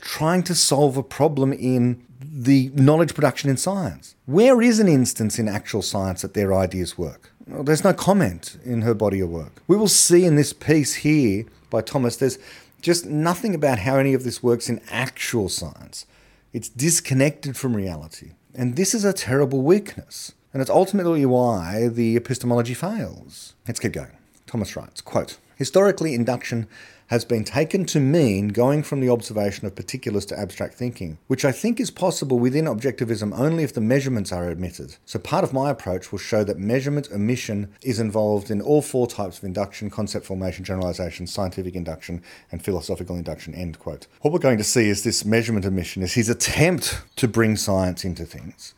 [0.00, 2.04] trying to solve a problem in
[2.34, 4.14] the knowledge production in science.
[4.24, 7.30] Where is an instance in actual science that their ideas work?
[7.46, 9.62] Well, there's no comment in her body of work.
[9.68, 12.38] We will see in this piece here by Thomas, there's
[12.80, 16.06] just nothing about how any of this works in actual science.
[16.54, 18.32] It's disconnected from reality.
[18.54, 20.32] And this is a terrible weakness.
[20.52, 23.54] And it's ultimately why the epistemology fails.
[23.66, 24.16] Let's keep going.
[24.46, 26.66] Thomas writes, quote, Historically, induction
[27.12, 31.44] has been taken to mean going from the observation of particulars to abstract thinking, which
[31.44, 34.96] I think is possible within objectivism only if the measurements are omitted.
[35.04, 39.06] So part of my approach will show that measurement omission is involved in all four
[39.06, 44.06] types of induction, concept formation, generalization, scientific induction, and philosophical induction, end quote.
[44.22, 48.06] What we're going to see is this measurement omission is his attempt to bring science
[48.06, 48.72] into things,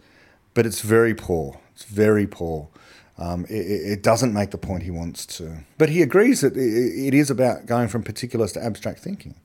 [0.54, 1.60] but it's very poor.
[1.72, 2.68] It's very poor.
[3.16, 5.58] Um, it, it, doesn't make the point he wants to.
[5.78, 9.36] But he agrees that it is about going from particulars to abstract thinking.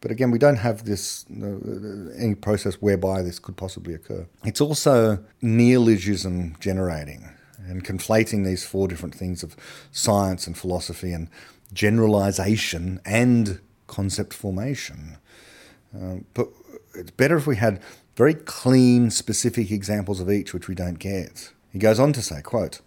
[0.00, 1.46] But again, we don't have this uh,
[2.18, 4.26] any process whereby this could possibly occur.
[4.44, 7.30] It's also neologism generating
[7.68, 9.56] and conflating these four different things of
[9.92, 11.30] science and philosophy and
[11.72, 15.16] generalization and concept formation.
[15.96, 16.48] Uh, but
[16.94, 17.80] it's better if we had
[18.16, 21.52] very clean, specific examples of each, which we don't get.
[21.72, 22.80] He goes on to say, quote,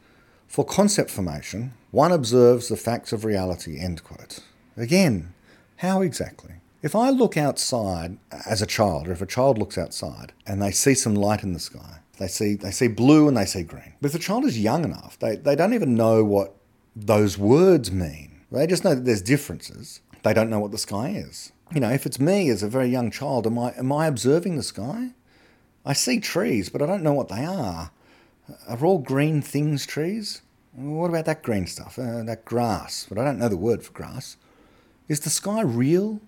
[0.48, 4.40] For concept formation, one observes the facts of reality, end quote.
[4.76, 5.34] Again,
[5.78, 6.56] how exactly?
[6.82, 10.72] If I look outside as a child, or if a child looks outside and they
[10.72, 13.94] see some light in the sky, they see, they see blue and they see green.
[14.02, 16.56] But if the child is young enough, they, they don't even know what
[16.96, 18.42] those words mean.
[18.52, 20.02] They just know that there's differences.
[20.24, 21.52] They don't know what the sky is.
[21.74, 24.56] You know, if it's me as a very young child, am I, am I observing
[24.56, 25.12] the sky?
[25.86, 27.92] I see trees, but I don't know what they are.
[28.68, 30.42] Are all green things trees?
[30.74, 31.98] What about that green stuff?
[31.98, 33.06] Uh, that grass.
[33.10, 34.38] But I don't know the word for grass.
[35.08, 36.22] Is the sky real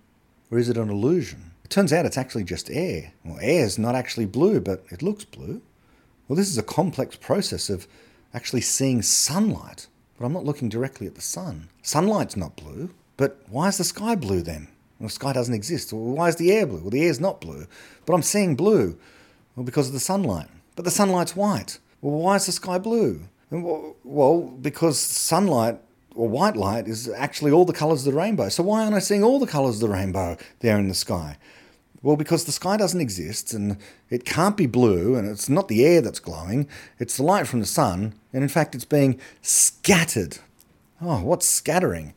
[0.52, 1.52] or is it an illusion?
[1.64, 3.14] It turns out it's actually just air.
[3.24, 5.62] Well, air is not actually blue, but it looks blue.
[6.28, 7.88] Well, this is a complex process of
[8.34, 11.70] actually seeing sunlight, but I'm not looking directly at the sun.
[11.82, 12.90] Sunlight's not blue.
[13.18, 14.70] But why is the sky blue then?
[15.00, 15.92] Well, the sky doesn't exist.
[15.92, 16.80] Well, why is the air blue?
[16.80, 17.68] Well, the air's not blue.
[18.06, 18.98] But I'm seeing blue.
[19.56, 20.48] Well, because of the sunlight.
[20.76, 21.80] But the sunlight's white.
[22.02, 23.22] Well, why is the sky blue?
[23.52, 25.80] Well, because sunlight
[26.16, 28.50] or white light is actually all the colours of the rainbow.
[28.50, 31.38] So why aren't I seeing all the colours of the rainbow there in the sky?
[32.02, 33.78] Well, because the sky doesn't exist and
[34.10, 37.60] it can't be blue and it's not the air that's glowing, it's the light from
[37.60, 40.38] the sun, and in fact, it's being scattered.
[41.02, 42.14] Oh, what's scattering?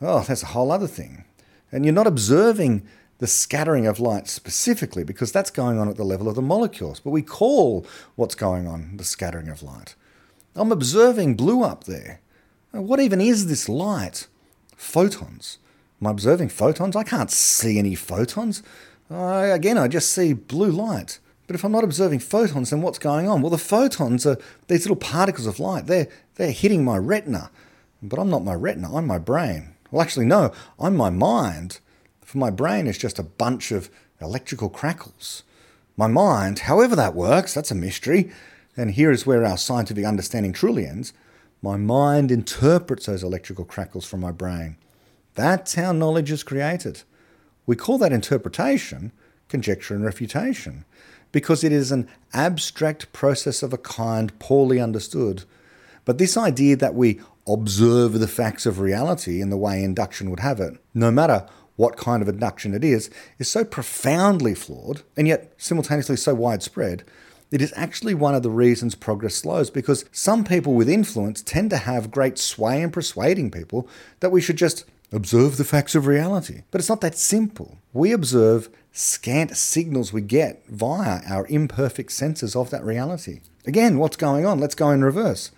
[0.00, 1.24] Oh, that's a whole other thing.
[1.70, 2.86] And you're not observing
[3.18, 7.00] the scattering of light specifically because that's going on at the level of the molecules,
[7.00, 9.94] but we call what's going on the scattering of light.
[10.54, 12.20] I'm observing blue up there.
[12.72, 14.26] What even is this light?
[14.76, 15.58] Photons.
[16.00, 16.94] Am I observing photons?
[16.94, 18.62] I can't see any photons.
[19.08, 21.18] Again, I just see blue light.
[21.46, 23.40] But if I'm not observing photons, then what's going on?
[23.40, 24.36] Well, the photons are
[24.66, 25.86] these little particles of light.
[25.86, 27.50] They're, they're hitting my retina.
[28.02, 29.74] But I'm not my retina, I'm my brain.
[29.90, 31.80] Well, actually, no, I'm my mind.
[32.26, 33.88] For my brain is just a bunch of
[34.20, 35.44] electrical crackles.
[35.96, 38.32] My mind, however that works, that's a mystery.
[38.76, 41.12] And here is where our scientific understanding truly ends.
[41.62, 44.76] My mind interprets those electrical crackles from my brain.
[45.36, 47.02] That's how knowledge is created.
[47.64, 49.12] We call that interpretation
[49.48, 50.84] conjecture and refutation
[51.30, 55.44] because it is an abstract process of a kind poorly understood.
[56.04, 60.40] But this idea that we observe the facts of reality in the way induction would
[60.40, 61.46] have it, no matter
[61.76, 67.04] what kind of induction it is, is so profoundly flawed and yet simultaneously so widespread.
[67.50, 71.70] It is actually one of the reasons progress slows because some people with influence tend
[71.70, 73.88] to have great sway in persuading people
[74.20, 76.62] that we should just observe the facts of reality.
[76.70, 77.78] But it's not that simple.
[77.92, 83.40] We observe scant signals we get via our imperfect senses of that reality.
[83.66, 84.58] Again, what's going on?
[84.58, 85.52] Let's go in reverse.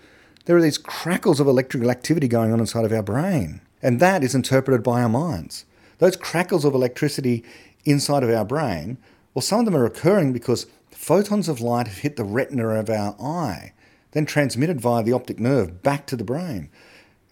[0.44, 4.24] There are these crackles of electrical activity going on inside of our brain, and that
[4.24, 5.64] is interpreted by our minds.
[5.98, 7.44] Those crackles of electricity
[7.84, 8.98] inside of our brain,
[9.34, 12.90] well, some of them are occurring because photons of light have hit the retina of
[12.90, 13.72] our eye,
[14.12, 16.70] then transmitted via the optic nerve back to the brain.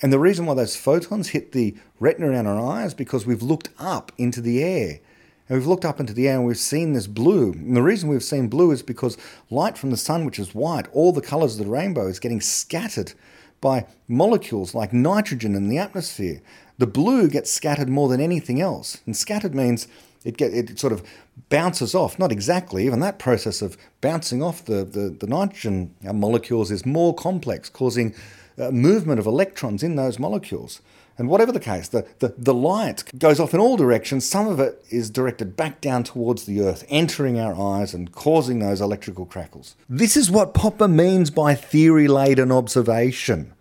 [0.02, 3.42] And the reason why those photons hit the retina around our eyes is because we've
[3.42, 5.00] looked up into the air.
[5.48, 7.52] And we've looked up into the air and we've seen this blue.
[7.52, 9.16] And the reason we've seen blue is because
[9.48, 12.40] light from the sun, which is white, all the colours of the rainbow, is getting
[12.40, 13.12] scattered
[13.60, 16.42] by molecules like nitrogen in the atmosphere.
[16.78, 19.00] The blue gets scattered more than anything else.
[19.06, 19.88] And scattered means
[20.24, 21.02] it, get, it sort of
[21.48, 22.18] bounces off.
[22.18, 27.14] Not exactly, even that process of bouncing off the, the, the nitrogen molecules is more
[27.14, 28.14] complex, causing
[28.58, 30.80] uh, movement of electrons in those molecules.
[31.18, 34.28] And whatever the case, the, the, the light goes off in all directions.
[34.28, 38.58] Some of it is directed back down towards the Earth, entering our eyes and causing
[38.58, 39.76] those electrical crackles.
[39.88, 43.54] This is what Popper means by theory laden observation.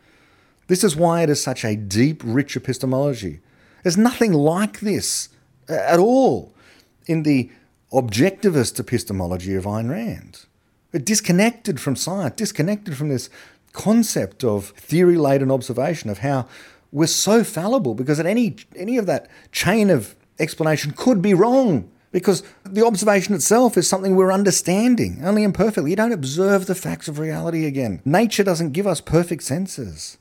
[0.67, 3.39] This is why it is such a deep, rich epistemology.
[3.83, 5.29] There's nothing like this
[5.69, 6.53] uh, at all
[7.05, 7.51] in the
[7.93, 10.45] objectivist epistemology of Ayn Rand.
[10.91, 13.29] Disconnected from science, disconnected from this
[13.73, 16.47] concept of theory laden observation of how
[16.91, 21.91] we're so fallible because at any any of that chain of explanation could be wrong
[22.13, 25.89] because the observation itself is something we're understanding only imperfectly.
[25.89, 28.01] You don't observe the facts of reality again.
[28.05, 30.17] Nature doesn't give us perfect senses.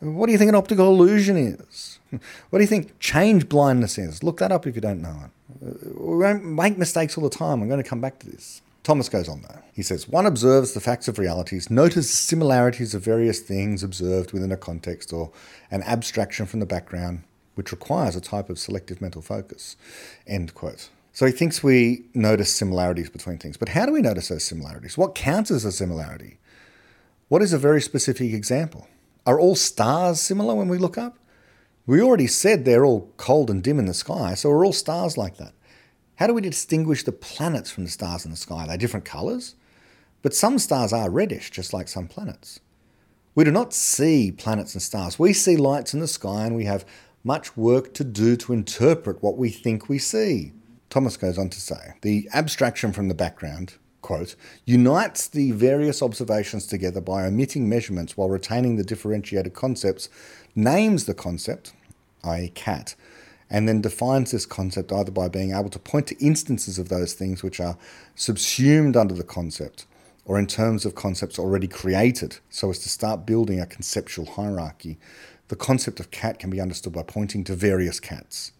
[0.00, 1.98] What do you think an optical illusion is?
[2.48, 4.22] What do you think change blindness is?
[4.22, 5.66] Look that up if you don't know it.
[5.66, 7.60] Uh, we won't make mistakes all the time.
[7.60, 8.62] I'm going to come back to this.
[8.82, 9.60] Thomas goes on though.
[9.74, 14.50] He says, One observes the facts of realities, notices similarities of various things observed within
[14.50, 15.30] a context or
[15.70, 17.24] an abstraction from the background,
[17.54, 19.76] which requires a type of selective mental focus.
[20.26, 20.88] End quote.
[21.12, 23.58] So he thinks we notice similarities between things.
[23.58, 24.96] But how do we notice those similarities?
[24.96, 26.38] What counts as a similarity?
[27.28, 28.88] What is a very specific example?
[29.28, 31.18] Are all stars similar when we look up?
[31.86, 35.18] We already said they're all cold and dim in the sky, so are all stars
[35.18, 35.52] like that?
[36.16, 38.66] How do we distinguish the planets from the stars in the sky?
[38.66, 39.54] They're different colours,
[40.22, 42.60] but some stars are reddish, just like some planets.
[43.34, 45.18] We do not see planets and stars.
[45.18, 46.86] We see lights in the sky and we have
[47.22, 50.52] much work to do to interpret what we think we see.
[50.88, 53.74] Thomas goes on to say the abstraction from the background,
[54.08, 60.08] quote, unites the various observations together by omitting measurements while retaining the differentiated concepts,
[60.54, 61.74] names the concept,
[62.24, 62.94] i.e., cat,
[63.50, 67.12] and then defines this concept either by being able to point to instances of those
[67.12, 67.76] things which are
[68.14, 69.84] subsumed under the concept
[70.24, 74.96] or in terms of concepts already created so as to start building a conceptual hierarchy.
[75.48, 78.52] The concept of cat can be understood by pointing to various cats,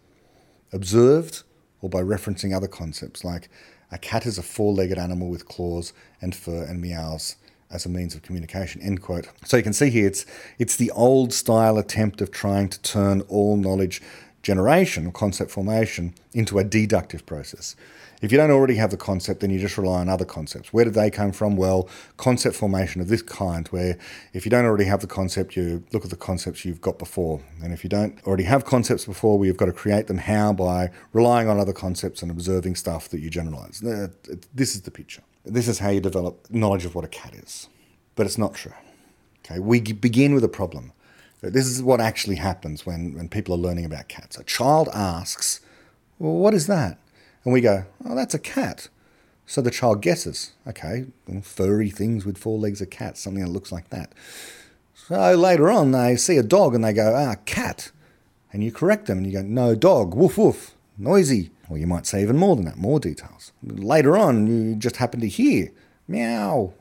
[0.75, 1.43] observed
[1.81, 3.49] or by referencing other concepts like
[3.91, 7.37] a cat is a four legged animal with claws and fur and meows
[7.71, 8.81] as a means of communication.
[8.81, 9.29] End quote.
[9.45, 10.27] So you can see here it's
[10.59, 14.03] it's the old style attempt of trying to turn all knowledge
[14.43, 17.77] generation or concept formation into a deductive process.
[18.21, 20.73] If you don't already have the concept, then you just rely on other concepts.
[20.73, 21.55] Where did they come from?
[21.55, 23.97] Well, concept formation of this kind, where
[24.33, 27.41] if you don't already have the concept, you look at the concepts you've got before.
[27.63, 30.19] And if you don't already have concepts before, we've got to create them.
[30.19, 30.53] How?
[30.53, 33.81] By relying on other concepts and observing stuff that you generalize.
[33.81, 35.23] This is the picture.
[35.45, 37.69] This is how you develop knowledge of what a cat is.
[38.17, 38.75] But it's not true.
[39.45, 40.93] Okay, we begin with a problem.
[41.41, 44.37] This is what actually happens when, when people are learning about cats.
[44.37, 45.61] A child asks,
[46.19, 46.99] Well, what is that?
[47.49, 48.91] And we go, Oh, that's a cat.
[49.47, 51.07] So the child guesses, okay,
[51.41, 54.13] furry things with four legs of cat, something that looks like that.
[54.93, 57.91] So later on, they see a dog and they go, ah, cat.
[58.53, 61.53] And you correct them and you go, no, dog, woof, woof, noisy.
[61.71, 63.53] Or you might say even more than that, more details.
[63.63, 65.73] Later on, you just happen to hear,
[66.07, 66.75] meow.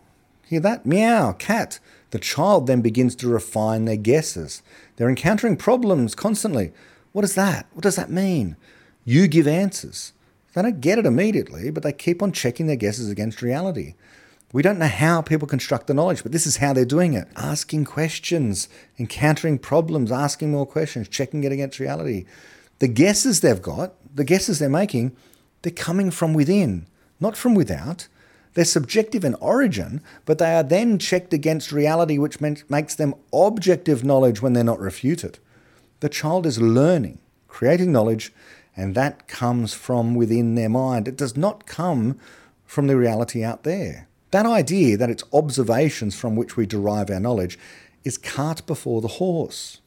[0.48, 0.86] Hear that?
[0.86, 1.80] Meow, cat.
[2.10, 4.62] The child then begins to refine their guesses.
[4.98, 6.74] They're encountering problems constantly.
[7.14, 7.68] What is that?
[7.72, 8.58] What does that mean?
[9.06, 10.12] You give answers.
[10.58, 13.94] They don't get it immediately, but they keep on checking their guesses against reality.
[14.52, 17.28] We don't know how people construct the knowledge, but this is how they're doing it
[17.36, 22.26] asking questions, encountering problems, asking more questions, checking it against reality.
[22.80, 25.16] The guesses they've got, the guesses they're making,
[25.62, 26.88] they're coming from within,
[27.20, 28.08] not from without.
[28.56, 34.04] They're subjective in origin, but they are then checked against reality, which makes them objective
[34.04, 35.38] knowledge when they're not refuted.
[36.00, 38.34] The child is learning, creating knowledge,
[38.78, 41.08] and that comes from within their mind.
[41.08, 42.20] It does not come
[42.64, 44.08] from the reality out there.
[44.32, 47.58] That idea that it's observations from which we derive our knowledge
[48.04, 49.82] is cart before the horse.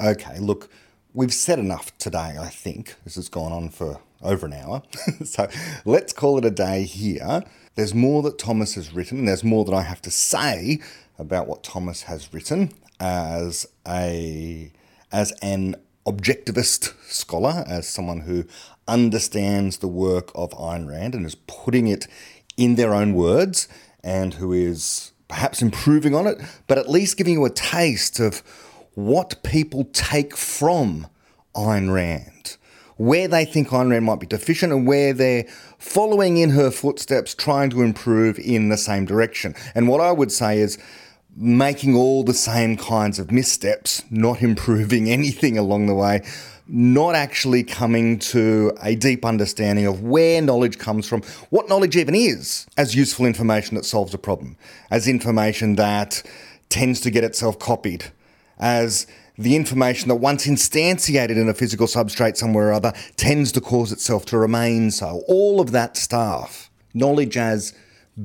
[0.00, 0.70] Okay, look,
[1.12, 2.94] we've said enough today, I think.
[3.04, 4.82] This has gone on for over an hour.
[5.24, 5.48] so
[5.84, 7.44] let's call it a day here.
[7.74, 10.80] There's more that Thomas has written, and there's more that I have to say
[11.18, 14.72] about what Thomas has written as a
[15.12, 18.44] as an objectivist scholar, as someone who
[18.88, 22.06] understands the work of Ayn Rand and is putting it
[22.56, 23.68] in their own words,
[24.02, 28.42] and who is perhaps improving on it, but at least giving you a taste of
[28.94, 31.06] what people take from
[31.54, 32.56] Ayn Rand
[32.96, 35.44] where they think Ayn Rand might be deficient and where they're
[35.78, 39.54] following in her footsteps, trying to improve in the same direction.
[39.74, 40.78] And what I would say is
[41.36, 46.22] making all the same kinds of missteps, not improving anything along the way,
[46.66, 52.14] not actually coming to a deep understanding of where knowledge comes from, what knowledge even
[52.14, 54.56] is, as useful information that solves a problem,
[54.90, 56.22] as information that
[56.68, 58.06] tends to get itself copied,
[58.58, 59.06] as
[59.38, 63.92] the information that once instantiated in a physical substrate somewhere or other tends to cause
[63.92, 65.22] itself to remain so.
[65.28, 66.70] All of that stuff.
[66.94, 67.74] Knowledge as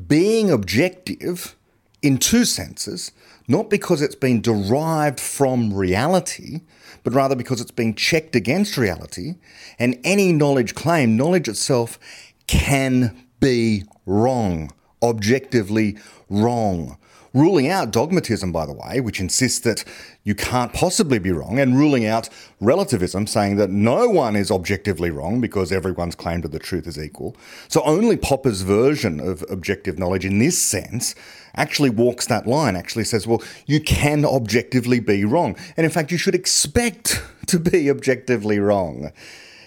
[0.08, 1.58] being objective
[2.02, 3.12] in two senses,
[3.48, 6.62] not because it's been derived from reality,
[7.04, 9.36] but rather because it's been checked against reality.
[9.78, 12.00] And any knowledge claim, knowledge itself
[12.48, 14.72] can be wrong,
[15.02, 15.98] objectively
[16.30, 16.98] wrong
[17.34, 19.84] ruling out dogmatism, by the way, which insists that
[20.24, 22.30] you can't possibly be wrong, and ruling out
[22.60, 27.00] relativism, saying that no one is objectively wrong because everyone's claim to the truth is
[27.00, 27.36] equal.
[27.68, 31.16] So only Popper's version of objective knowledge in this sense
[31.56, 35.56] actually walks that line, actually says, well, you can objectively be wrong.
[35.78, 39.12] And in fact, you should expect to be objectively wrong.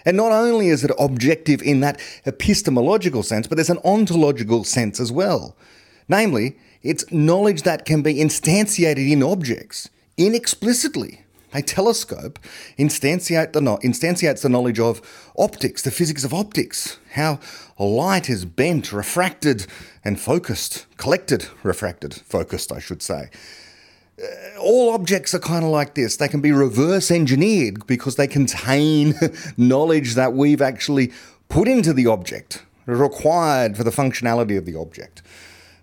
[0.05, 5.01] And not only is it objective in that epistemological sense, but there's an ontological sense
[5.01, 5.57] as well.
[6.09, 11.21] Namely, it's knowledge that can be instantiated in objects, inexplicitly.
[11.55, 12.41] A telescope
[12.77, 15.01] instantiate the instantiates the knowledge of
[15.39, 17.39] optics, the physics of optics, how
[17.79, 19.67] light is bent, refracted,
[20.05, 23.31] and focused, collected, refracted, focused, I should say.
[24.23, 26.17] Uh, all objects are kind of like this.
[26.17, 29.15] They can be reverse engineered because they contain
[29.57, 31.13] knowledge that we've actually
[31.49, 35.23] put into the object, required for the functionality of the object.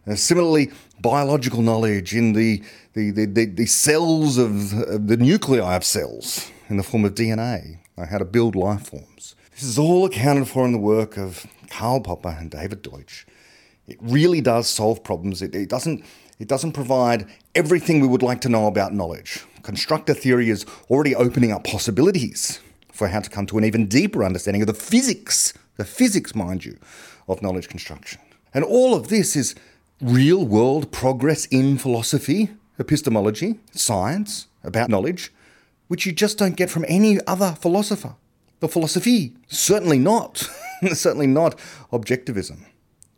[0.08, 0.72] Uh, similarly,
[1.02, 2.64] biological knowledge in the,
[2.94, 7.16] the, the, the, the cells of, of the nuclei of cells in the form of
[7.16, 7.80] DNA,
[8.10, 9.36] how to build life forms.
[9.62, 13.28] This is all accounted for in the work of Karl Popper and David Deutsch.
[13.88, 15.44] It really does solve problems.
[15.44, 16.04] It, it, doesn't,
[16.40, 19.46] it doesn't provide everything we would like to know about knowledge.
[19.62, 22.60] Constructor theory is already opening up possibilities
[22.92, 26.66] for how to come to an even deeper understanding of the physics, the physics, mind
[26.66, 26.80] you,
[27.28, 28.20] of knowledge construction.
[28.56, 29.54] And all of this is
[30.02, 32.50] real world progress in philosophy,
[32.80, 35.32] epistemology, science, about knowledge,
[35.88, 38.16] which you just don't get from any other philosopher.
[38.62, 40.48] The philosophy, certainly not,
[40.94, 41.58] certainly not
[41.92, 42.66] objectivism,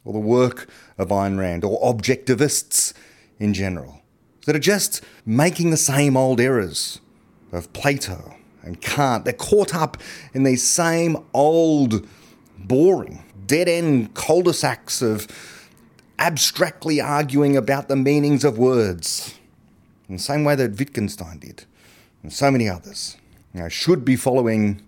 [0.06, 2.94] or the work of Ayn Rand, or objectivists
[3.40, 4.02] in general,
[4.46, 7.02] that are just making the same old errors
[7.52, 9.26] of Plato and Kant.
[9.26, 9.98] They're caught up
[10.34, 12.08] in these same old,
[12.58, 15.28] boring, dead end cul de sacs of
[16.20, 19.38] abstractly arguing about the meanings of words,
[20.08, 21.66] in the same way that Wittgenstein did,
[22.22, 23.18] and so many others.
[23.54, 24.82] You know, should be following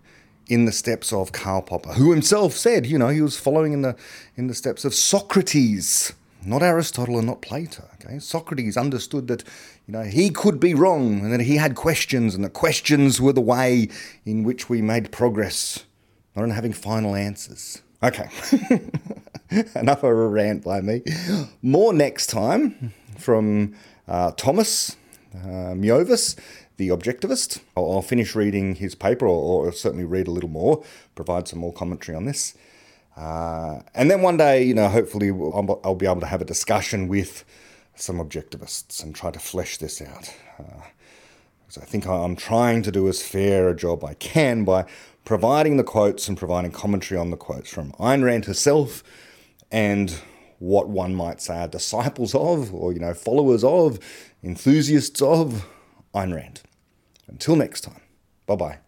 [0.47, 3.81] in the steps of Karl Popper, who himself said, you know, he was following in
[3.81, 3.95] the
[4.35, 6.13] in the steps of Socrates,
[6.45, 7.83] not Aristotle and not Plato.
[7.95, 9.43] Okay, Socrates understood that,
[9.87, 13.33] you know, he could be wrong and that he had questions, and the questions were
[13.33, 13.89] the way
[14.25, 15.85] in which we made progress,
[16.35, 17.81] not in having final answers.
[18.03, 18.29] Okay,
[19.75, 21.01] enough of a rant by me.
[21.61, 23.73] More next time from
[24.07, 24.95] uh, Thomas
[25.33, 26.35] uh, Miovas
[26.77, 27.61] the Objectivist.
[27.75, 30.83] I'll, I'll finish reading his paper, or, or, certainly read a little more,
[31.15, 32.55] provide some more commentary on this.
[33.15, 36.45] Uh, and then one day, you know, hopefully I'll, I'll, be able to have a
[36.45, 37.45] discussion with
[37.95, 40.33] some objectivists and try to flesh this out.
[40.59, 40.83] Uh,
[41.65, 44.85] because I think I'm trying to do as fair a job I can by
[45.23, 49.03] providing the quotes and providing commentary on the quotes from Ayn Rand herself
[49.71, 50.19] and
[50.59, 53.99] what one might say are disciples of, or you know, followers of,
[54.43, 55.65] enthusiasts of
[56.15, 56.61] Ayn Rand.
[57.27, 58.01] Until next time,
[58.47, 58.84] bye bye.